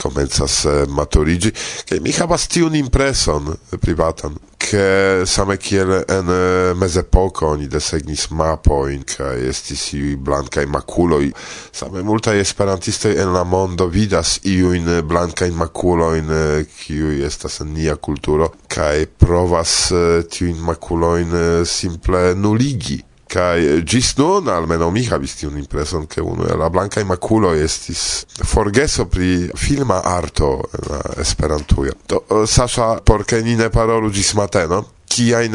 comenzas 0.00 0.64
eh, 0.64 0.84
maturigi 0.88 1.52
che 1.84 2.00
mi 2.00 2.12
havas 2.12 2.46
tiun 2.46 2.74
impreson 2.74 3.48
eh, 3.50 3.78
privatan 3.78 4.34
che 4.72 5.22
same 5.26 5.56
kiel 5.56 6.04
en 6.06 6.28
eh, 6.28 6.72
mezepoko 6.74 7.48
oni 7.52 7.66
desegnis 7.66 8.28
mapoin 8.30 9.02
kaj 9.04 9.42
estis 9.50 9.88
iuj 9.98 10.14
blankaj 10.22 10.64
makuloj. 10.70 11.28
Same 11.74 12.00
multaj 12.06 12.38
esperantistoj 12.40 13.12
en 13.20 13.34
la 13.34 13.42
mondo 13.44 13.88
vidas 13.90 14.38
iujn 14.48 14.88
eh, 14.88 15.02
blankajn 15.02 15.58
makulojn 15.58 16.32
kiuj 16.78 17.20
estas 17.26 17.60
en 17.60 17.74
nia 17.74 17.98
kulturo 18.00 18.52
kaj 18.72 19.06
provas 19.18 19.74
eh, 19.90 20.22
tiujn 20.30 20.62
makulojn 20.62 21.66
simple 21.68 22.30
nuligi. 22.38 23.02
Kai 23.32 23.64
eh, 23.64 23.82
gis 23.84 24.12
nun 24.18 24.48
almeno 24.52 24.90
mi 24.90 25.06
havis 25.08 25.36
tiun 25.40 25.56
impreson 25.56 26.06
che 26.06 26.20
uno 26.20 26.44
la 26.56 26.68
blanca 26.70 27.00
imaculo 27.00 27.52
estis 27.54 28.26
forgeso 28.28 29.06
pri 29.06 29.48
filma 29.54 30.02
arto 30.02 30.68
la 30.88 31.00
esperantujo. 31.16 31.92
Do 32.06 32.24
eh, 32.28 32.46
Sasha 32.46 33.00
por 33.00 33.24
ke 33.24 33.40
ni 33.42 33.56
ne 33.56 33.70
parolu 33.70 34.10
gis 34.10 34.34
mateno 34.34 34.84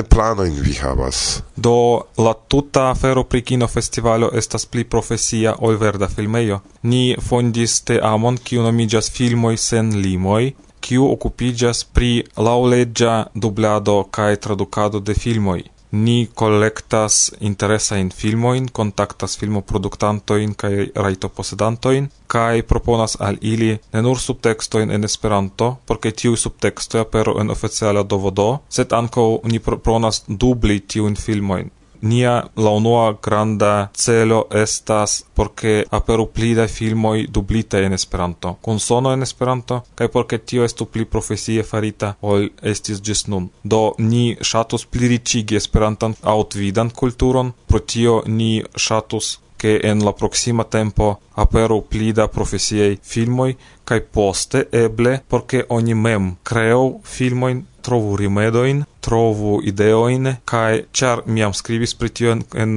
piano 0.10 0.44
in 0.44 0.62
vi 0.62 0.74
havas? 0.82 1.44
Do 1.56 2.08
la 2.18 2.34
tuta 2.48 2.90
afero 2.90 3.24
pri 3.24 3.42
kino 3.42 3.68
festivalo 3.68 4.32
estas 4.34 4.66
pli 4.66 4.84
profesia 4.86 5.56
ol 5.60 5.78
verda 5.78 6.08
filmejo. 6.08 6.62
Ni 6.84 7.16
fondis 7.20 7.82
teamon 7.82 8.38
kiu 8.38 8.62
nomiĝas 8.62 9.10
Filmoj 9.12 9.58
sen 9.58 9.90
limoj, 10.02 10.54
kiu 10.80 11.08
okupiĝas 11.12 11.84
pri 11.94 12.24
laŭleĝa 12.38 13.16
dublado 13.34 14.04
kaj 14.12 14.36
tradukado 14.36 15.00
de 15.00 15.14
filmoj 15.14 15.64
ni 15.92 16.30
collectas 16.36 17.32
interesa 17.40 17.98
in 17.98 18.10
filmoin, 18.10 18.68
contactas 18.72 19.38
filmoproduktantoin 19.40 20.56
kai 20.56 20.92
raito 20.96 21.30
posedantoin 21.30 22.12
kai 22.28 22.62
proponas 22.62 23.18
al 23.20 23.38
ili 23.42 23.80
ne 23.94 24.02
nur 24.02 24.20
subtextoin 24.20 24.92
en 24.92 25.04
Esperanto, 25.04 25.78
por 25.86 26.00
ke 26.00 26.12
tiu 26.12 26.36
subtexto 26.36 27.00
apero 27.00 27.40
en 27.42 27.50
oficiala 27.50 28.04
dovodo, 28.04 28.50
sed 28.70 28.92
anko 28.92 29.40
ni 29.44 29.60
proponas 29.60 30.24
dubli 30.28 30.80
tiu 30.80 30.98
tiun 30.98 31.16
filmoin 31.16 31.72
Nia 32.02 32.44
la 32.56 32.70
unua 32.70 33.18
granda 33.24 33.90
celo 33.94 34.46
estas 34.52 35.24
porque 35.34 35.84
aperu 35.92 36.28
pli 36.34 36.54
da 36.56 36.68
filmoj 36.68 37.28
dublitaj 37.30 37.84
en 37.86 37.94
Esperanto, 37.94 38.54
kun 38.62 38.80
sono 38.80 39.14
en 39.14 39.22
Esperanto, 39.22 39.82
kaj 39.96 40.08
porque 40.08 40.38
tio 40.38 40.64
estu 40.64 40.86
pli 40.86 41.06
profesie 41.06 41.64
farita 41.64 42.14
ol 42.22 42.50
estis 42.62 43.02
ĝis 43.02 43.28
nun. 43.28 43.50
Do 43.64 43.82
ni 43.98 44.38
ŝatus 44.42 44.86
pli 44.86 45.12
riĉigi 45.16 45.58
Esperantan 45.58 46.16
aŭtvidan 46.24 46.90
kulturon, 46.90 47.54
pro 47.68 47.80
tio 47.80 48.22
ni 48.28 48.64
ŝatus 48.76 49.38
che 49.58 49.80
en 49.84 50.04
la 50.04 50.14
proxima 50.14 50.64
tempo 50.64 51.20
aperu 51.34 51.82
pli 51.90 52.12
da 52.14 52.28
profesiei 52.28 53.00
filmoi, 53.02 53.58
kai 53.84 54.02
poste 54.02 54.68
eble, 54.72 55.24
porque 55.28 55.66
oni 55.70 55.94
mem 55.94 56.36
creu 56.44 57.00
filmoin 57.04 57.66
trovu 57.82 58.16
rimedoin 58.16 58.84
trovu 59.08 59.60
ideoin 59.72 60.34
kai 60.46 60.84
char 60.94 61.24
mi 61.26 61.42
jam 61.42 61.54
skribis 61.54 61.96
pri 62.00 62.10
tio 62.20 62.32
en, 62.36 62.44
en 62.64 62.74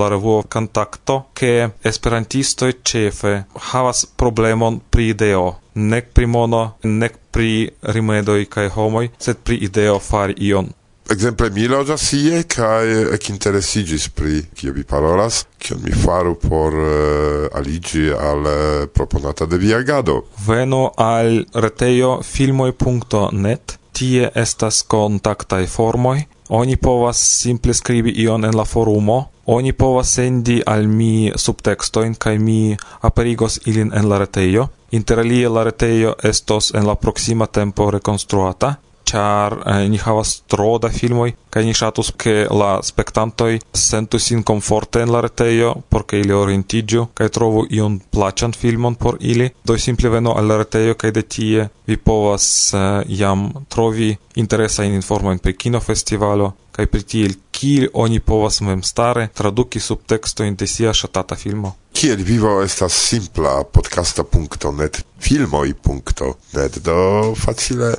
la 0.00 0.08
revuo 0.12 0.42
Kontakto 0.54 1.18
ke 1.40 1.52
esperantisto 1.90 2.70
chefe 2.90 3.34
havas 3.70 4.06
problemon 4.16 4.80
pri 4.90 5.10
ideo. 5.16 5.44
Nek 5.74 6.14
pri 6.14 6.26
mono 6.26 6.62
nek 6.84 7.18
pri 7.34 7.50
rimedoi 7.96 8.46
kai 8.46 8.70
homoj 8.78 9.10
sed 9.18 9.44
pri 9.44 9.60
ideo 9.68 9.98
fari 9.98 10.38
ion. 10.48 10.72
Exemple, 11.10 11.50
mi 11.52 11.66
loĝas 11.68 12.00
sie 12.00 12.38
kaj 12.48 13.12
ekinteresiĝis 13.12 14.06
pri 14.16 14.38
kio 14.56 14.72
vi 14.72 14.86
parolas, 14.88 15.42
kion 15.60 15.82
mi 15.84 15.92
faru 15.92 16.32
por 16.40 16.72
eh, 16.72 16.86
uh, 16.88 17.58
aliĝi 17.60 18.06
al 18.16 18.40
uh, 18.48 18.54
proponata 18.88 19.44
de 19.44 19.60
via 19.60 19.82
agado. 19.84 20.22
Venu 20.46 20.86
al 20.96 21.42
retejo 21.52 22.22
filmoj.net 22.24 23.76
tie 23.94 24.30
estas 24.34 24.82
kontaktaj 24.82 25.66
formoj. 25.66 26.24
Oni 26.48 26.76
povas 26.76 27.20
simple 27.40 27.74
skribi 27.74 28.12
ion 28.22 28.44
en 28.44 28.56
la 28.56 28.64
forumo, 28.64 29.30
oni 29.46 29.72
povas 29.72 30.12
sendi 30.14 30.62
al 30.66 30.86
mi 30.88 31.32
subtekstojn 31.36 32.14
kaj 32.20 32.38
mi 32.38 32.76
aperigos 33.00 33.60
ilin 33.66 33.92
en 33.94 34.08
la 34.08 34.18
retejo. 34.18 34.68
Interalie 34.90 35.48
la 35.48 35.64
retejo 35.64 36.14
estos 36.22 36.74
en 36.74 36.86
la 36.86 36.94
proksima 36.94 37.46
tempo 37.46 37.90
rekonstruata 37.90 38.74
char 39.14 39.62
eh, 39.66 39.88
ni 39.88 39.98
havas 39.98 40.42
tro 40.50 40.78
da 40.82 40.90
filmoj 40.90 41.30
kaj 41.54 41.62
ni 41.64 41.74
ŝatus 41.80 42.10
ke 42.18 42.34
la 42.60 42.70
spektantoj 42.82 43.52
sentu 43.84 44.18
sin 44.18 44.42
komforte 44.42 45.04
en 45.04 45.12
la 45.14 45.20
retejo 45.22 45.74
por 45.88 46.06
ke 46.10 46.20
ili 46.24 46.34
orientiĝu 46.34 47.06
kaj 47.20 47.28
trovu 47.36 47.62
iun 47.70 48.00
plaĉan 48.16 48.56
filmon 48.58 48.98
por 48.98 49.18
ili. 49.20 49.50
Do 49.64 49.78
simple 49.78 50.10
venu 50.16 50.34
al 50.34 50.50
la 50.50 50.58
retejo 50.64 50.98
kaj 50.98 51.12
de 51.18 51.22
tie 51.36 51.68
vi 51.86 51.96
povas 51.96 52.46
eh, 52.74 53.02
jam 53.20 53.46
trovi 53.68 54.10
interesajn 54.42 54.98
informojn 54.98 55.38
pri 55.38 55.54
kinofestivalo 55.64 56.52
kaj 56.74 56.86
pri 56.90 57.02
tiel 57.12 57.38
kiel 57.64 57.88
oni 57.92 58.20
povas 58.20 58.60
memstare 58.60 59.28
traduki 59.34 59.80
subtekstojn 59.80 60.56
de 60.60 60.66
sia 60.68 60.92
ŝatata 60.92 61.36
filmo. 61.36 61.72
Kiel 61.96 62.20
vivo 62.26 62.58
estas 62.62 62.92
simpla 63.08 63.54
podcasta.net, 63.64 65.00
filmoi.net 65.20 66.78
do 66.84 67.34
facile 67.38 67.94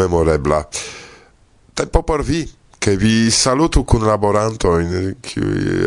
memorebla. 0.00 0.62
Tempo 1.74 2.02
por 2.02 2.24
vi, 2.24 2.46
che 2.78 2.96
vi 2.96 3.30
salutu 3.30 3.84
kun 3.84 4.06
laboranto 4.06 4.78
in 4.80 4.94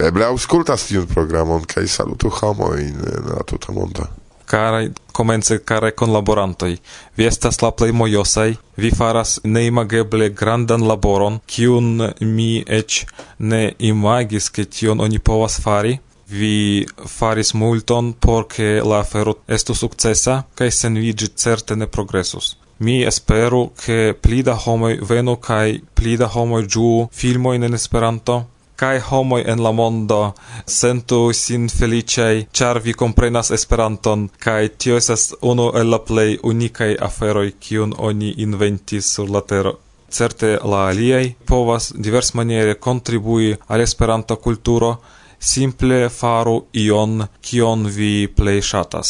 eble 0.06 0.30
aŭskultas 0.30 0.86
tiun 0.92 1.10
programon 1.10 1.66
kaj 1.66 1.88
salutu 1.88 2.30
homo 2.30 2.76
in 2.78 3.02
la 3.26 3.42
tuta 3.44 3.74
mondo. 3.74 4.06
Karaj 4.46 4.92
comence 5.18 5.58
care 5.64 5.92
conlaborantoi. 5.92 6.78
Vi 7.16 7.28
estas 7.32 7.62
la 7.64 7.72
plei 7.72 7.92
mojosai, 7.92 8.58
vi 8.76 8.92
faras 8.92 9.40
neimageble 9.44 10.30
grandan 10.40 10.84
laboron, 10.90 11.40
kiun 11.48 12.10
mi 12.20 12.64
ec 12.80 13.06
ne 13.40 13.62
imagis 13.80 14.50
ke 14.50 14.66
tion 14.66 15.00
oni 15.00 15.20
povas 15.20 15.60
fari, 15.64 15.96
vi 16.28 16.86
faris 17.08 17.54
multon 17.54 18.14
porque 18.14 18.82
la 18.84 19.00
afero 19.00 19.38
estu 19.48 19.74
successa, 19.74 20.44
kai 20.56 20.72
sen 20.72 21.00
vigi 21.00 21.32
certe 21.36 21.76
ne 21.76 21.88
progressus. 21.88 22.58
Mi 22.78 23.04
espero 23.04 23.72
che 23.84 24.18
plida 24.20 24.58
homoi 24.66 24.98
venu 25.02 25.38
kai 25.40 25.82
plida 25.94 26.28
homoi 26.28 26.66
giu 26.68 27.08
filmoin 27.12 27.64
in 27.64 27.74
Esperanto, 27.74 28.50
kai 28.76 29.00
homoi 29.00 29.44
en 29.52 29.64
la 29.64 29.72
mondo 29.72 30.20
sentu 30.66 31.20
sin 31.34 31.68
felicei, 31.70 32.46
ĉar 32.58 32.80
vi 32.86 32.94
komprenas 32.94 33.52
Esperanton 33.58 34.30
kaj 34.46 34.62
tio 34.78 34.98
esas 35.02 35.34
unu 35.42 35.72
el 35.80 35.90
la 35.94 36.00
plej 36.08 36.38
unikaj 36.52 36.92
aferoj 37.10 37.50
kiun 37.60 37.94
oni 37.98 38.34
inventis 38.48 39.14
sur 39.16 39.30
la 39.36 39.42
tero. 39.42 39.74
Certe 40.10 40.52
la 40.72 40.88
aliaj 40.90 41.26
povas 41.46 41.94
diversmaniere 42.08 42.76
contribui 42.88 43.56
al 43.68 43.82
Esperanto 43.82 44.36
kulturo 44.36 44.92
simple 45.40 46.10
faru 46.10 46.58
ion 46.74 47.28
kion 47.42 47.88
vi 47.98 48.28
plej 48.28 48.62
ŝatas. 48.72 49.10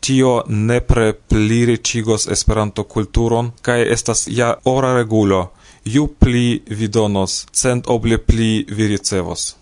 Tio 0.00 0.32
nepre 0.48 1.12
pliricigos 1.12 2.26
Esperanto 2.36 2.84
kulturon 2.84 3.50
kaj 3.62 3.80
estas 3.96 4.28
ja 4.28 4.54
ora 4.64 4.94
regulo 4.96 5.42
ju 5.84 6.06
pli 6.06 6.62
vi 6.66 6.88
donos, 6.88 7.46
cent 7.52 7.88
oble 7.88 8.18
pli 8.18 8.64
vi 8.68 8.88
ricevos. 8.94 9.54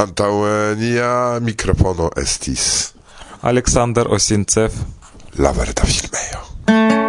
Antaŭe 0.00 0.76
nia 0.80 1.10
mikrofono 1.44 2.08
estis 2.16 2.94
Aleksandr 3.42 4.08
Osincev, 4.10 4.72
la 5.38 5.52
verda 5.52 5.84
filmejo. 5.86 7.07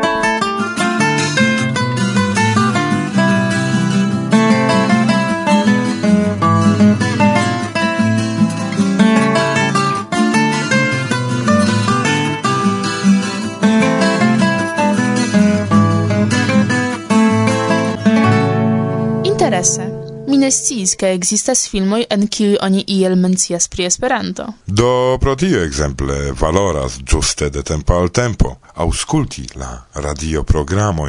ne 20.39 20.52
sciis 20.52 20.95
ke 20.99 21.12
existas 21.13 21.67
filmoj 21.69 22.06
en 22.10 22.28
cui 22.28 22.56
oni 22.62 22.84
iel 22.88 23.15
mencias 23.19 23.67
pri 23.67 23.86
Esperanto. 23.89 24.47
Do 24.65 25.17
pro 25.21 25.36
tio 25.36 25.63
ekzemple 25.63 26.32
valoras 26.39 26.99
giuste 27.04 27.49
de 27.49 27.63
tempo 27.63 27.97
al 27.99 28.10
tempo 28.10 28.58
ausculti 28.80 29.47
la 29.56 29.86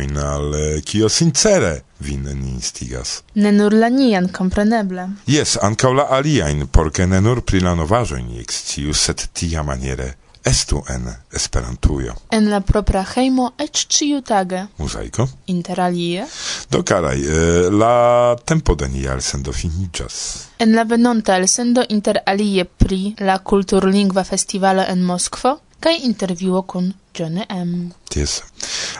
in 0.02 0.16
al 0.16 0.54
eh, 0.54 0.82
kio 0.82 1.08
sincere 1.08 1.84
vin 1.98 2.22
ni 2.22 2.50
instigas. 2.50 3.22
Ne 3.34 3.52
nur 3.52 3.72
la 3.72 3.88
nian, 3.88 4.28
kompreneble. 4.28 5.08
Jes, 5.26 5.56
ancau 5.62 5.92
la 5.92 6.06
aliajn, 6.10 6.66
por 6.66 6.90
ne 7.06 7.20
nur 7.20 7.42
pri 7.42 7.60
la 7.60 7.74
novaĵoj 7.74 8.22
ni 8.22 8.40
ekscius, 8.40 9.10
tia 9.32 9.62
maniere, 9.62 10.14
estu 10.44 10.82
en 10.88 11.08
Esperantujo. 11.32 12.14
En 12.30 12.50
la 12.50 12.60
propra 12.60 13.04
hejmo 13.14 13.50
eĉ 13.58 13.86
ĉiutage. 13.86 14.66
Muzaiko. 14.78 15.28
Interalie. 15.46 16.26
Do 16.70 16.82
karaj, 16.82 17.18
eh, 17.20 17.70
la 17.70 18.36
tempo 18.44 18.74
de 18.74 18.88
nia 18.88 19.12
elsendo 19.12 19.52
finiĝas. 19.52 20.14
En 20.58 20.74
la 20.74 20.82
venonta 20.82 21.36
elsendo 21.36 21.84
interalie 21.88 22.64
pri 22.64 23.14
la 23.18 23.38
kulturlingva 23.38 24.24
festivalo 24.24 24.84
en 24.88 25.04
Moskvo 25.04 25.58
kaj 25.80 25.96
intervjuo 26.02 26.62
kun 26.62 26.92
Johnny 27.18 27.44
M. 27.48 27.92
Ties. 28.08 28.42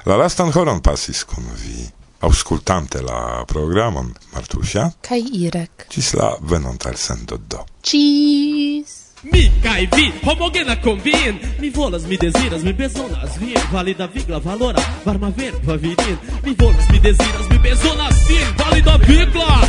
La 0.05 0.17
lastan 0.17 0.53
horon 0.53 0.81
pasis 0.81 1.25
kun 1.25 1.45
vi. 1.65 1.89
Auscultante 2.21 3.01
la 3.01 3.45
programon 3.49 4.15
Martusia 4.35 4.91
kaj 5.01 5.23
Irek. 5.33 5.87
Cis 5.89 6.13
la 6.13 6.35
venonta 6.41 6.89
elsendo 6.89 7.39
do. 7.49 7.65
Cheese! 7.83 9.00
Mi 9.23 9.53
kai 9.63 9.87
vi, 9.97 10.13
homogena 10.25 10.77
convin. 10.77 11.39
Mi 11.59 11.71
volas, 11.71 12.07
mi 12.07 12.17
desiras, 12.17 12.63
mi 12.63 12.73
bezonas 12.73 13.39
vin. 13.39 13.55
Valida 13.73 14.07
vigla, 14.07 14.39
valora, 14.39 14.81
varma 15.05 15.31
verba 15.37 15.77
virin 15.77 16.19
Mi 16.43 16.55
volas, 16.55 16.89
mi 16.91 16.99
desiras, 16.99 17.49
mi 17.51 17.59
bezonas 17.59 18.29
vin. 18.29 18.47
Valida 18.57 18.97
vigla. 18.97 19.61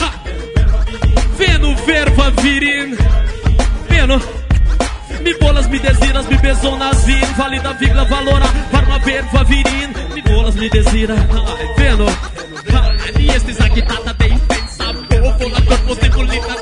Ha! 0.00 0.10
Venu 1.38 1.76
verba 1.86 2.30
virin. 2.42 2.96
Venu. 3.90 4.18
Mi 5.24 5.32
volas, 5.40 5.68
mi 5.68 5.78
desiras, 5.78 6.26
mi 6.30 6.36
bezonas 6.36 7.06
vin. 7.06 7.26
Valida 7.36 7.72
vigla, 7.80 8.04
valora, 8.04 8.46
varma 8.72 8.98
verba 8.98 9.42
virin. 9.44 9.92
Mi 10.14 10.22
volas, 10.22 10.54
mi 10.54 10.70
desira. 10.70 11.14
Ai, 11.14 11.66
Venu. 11.76 12.06
Ai, 12.06 13.12
Mi 13.16 13.28
estis 13.28 13.60
agitata 13.60 14.12
de 14.14 14.28
intensa 14.28 14.92
povo 15.08 15.48
La 15.50 15.60
corpo 15.66 15.94
de 15.94 16.06
stranga 16.06 16.61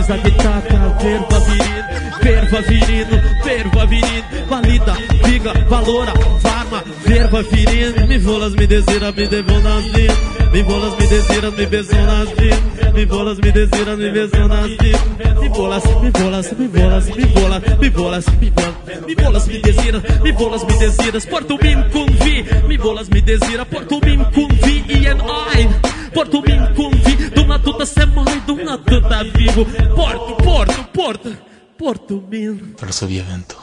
precisa 0.00 0.16
de 0.18 0.30
taca, 0.32 0.98
verba 1.02 1.38
virino, 1.40 1.84
verba 2.22 2.60
virino, 2.60 3.22
verba 3.44 3.86
viril, 3.86 4.24
valida, 4.48 4.96
viga, 5.24 5.52
valora, 5.68 6.12
farma, 6.40 6.82
verba 7.04 7.42
virino. 7.42 8.06
me 8.06 8.18
volas, 8.18 8.54
me 8.54 8.66
desira, 8.66 9.12
me 9.12 9.26
devão 9.26 9.60
nas 9.60 9.92
dias, 9.92 10.18
me 10.52 10.62
volas, 10.62 10.96
me 10.98 11.06
desira, 11.06 11.50
me 11.50 11.66
besão 11.66 12.06
nas 12.06 12.36
dias, 12.36 12.60
me 12.94 13.04
volas, 13.04 13.38
me 13.38 13.52
desira, 13.52 13.96
me 13.96 14.10
besão 14.10 14.48
nas 14.48 14.76
dias, 14.78 15.00
me 15.40 15.48
bolas, 15.48 15.84
me 15.84 16.10
bolas, 16.10 16.52
me 16.52 16.68
bolas, 16.68 17.16
me 17.16 17.26
bolas, 17.26 17.78
me 17.78 17.90
bolas, 17.90 18.26
me 18.40 18.50
bolas, 18.50 19.06
me 19.06 19.14
bolas, 19.14 19.46
me 19.46 19.58
desira, 19.58 20.02
me 20.22 20.32
bolas, 20.32 20.64
me 20.64 20.76
desira. 20.76 21.20
porto 21.28 21.58
mim 21.58 21.84
convi, 21.92 22.44
me 22.66 22.78
bolas, 22.78 23.08
me 23.08 23.20
desira, 23.20 23.64
porto 23.66 24.00
mim 24.00 24.24
convi 24.32 24.84
e 24.88 25.06
en 25.06 25.20
ein. 25.20 25.99
Porto 26.12 26.40
min 26.46 26.72
cum 26.74 26.90
vi 26.90 27.16
De 27.34 27.40
una 27.40 27.58
se 27.84 28.04
mai, 28.14 28.42
de 28.46 28.52
una 28.52 28.76
vivo 29.34 29.64
Porto, 29.94 30.34
porto, 30.36 30.88
porto 30.92 31.30
Porto 31.76 32.26
min. 32.28 32.74
Via 33.06 33.24
vento 33.24 33.56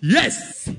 Yes! 0.00 0.70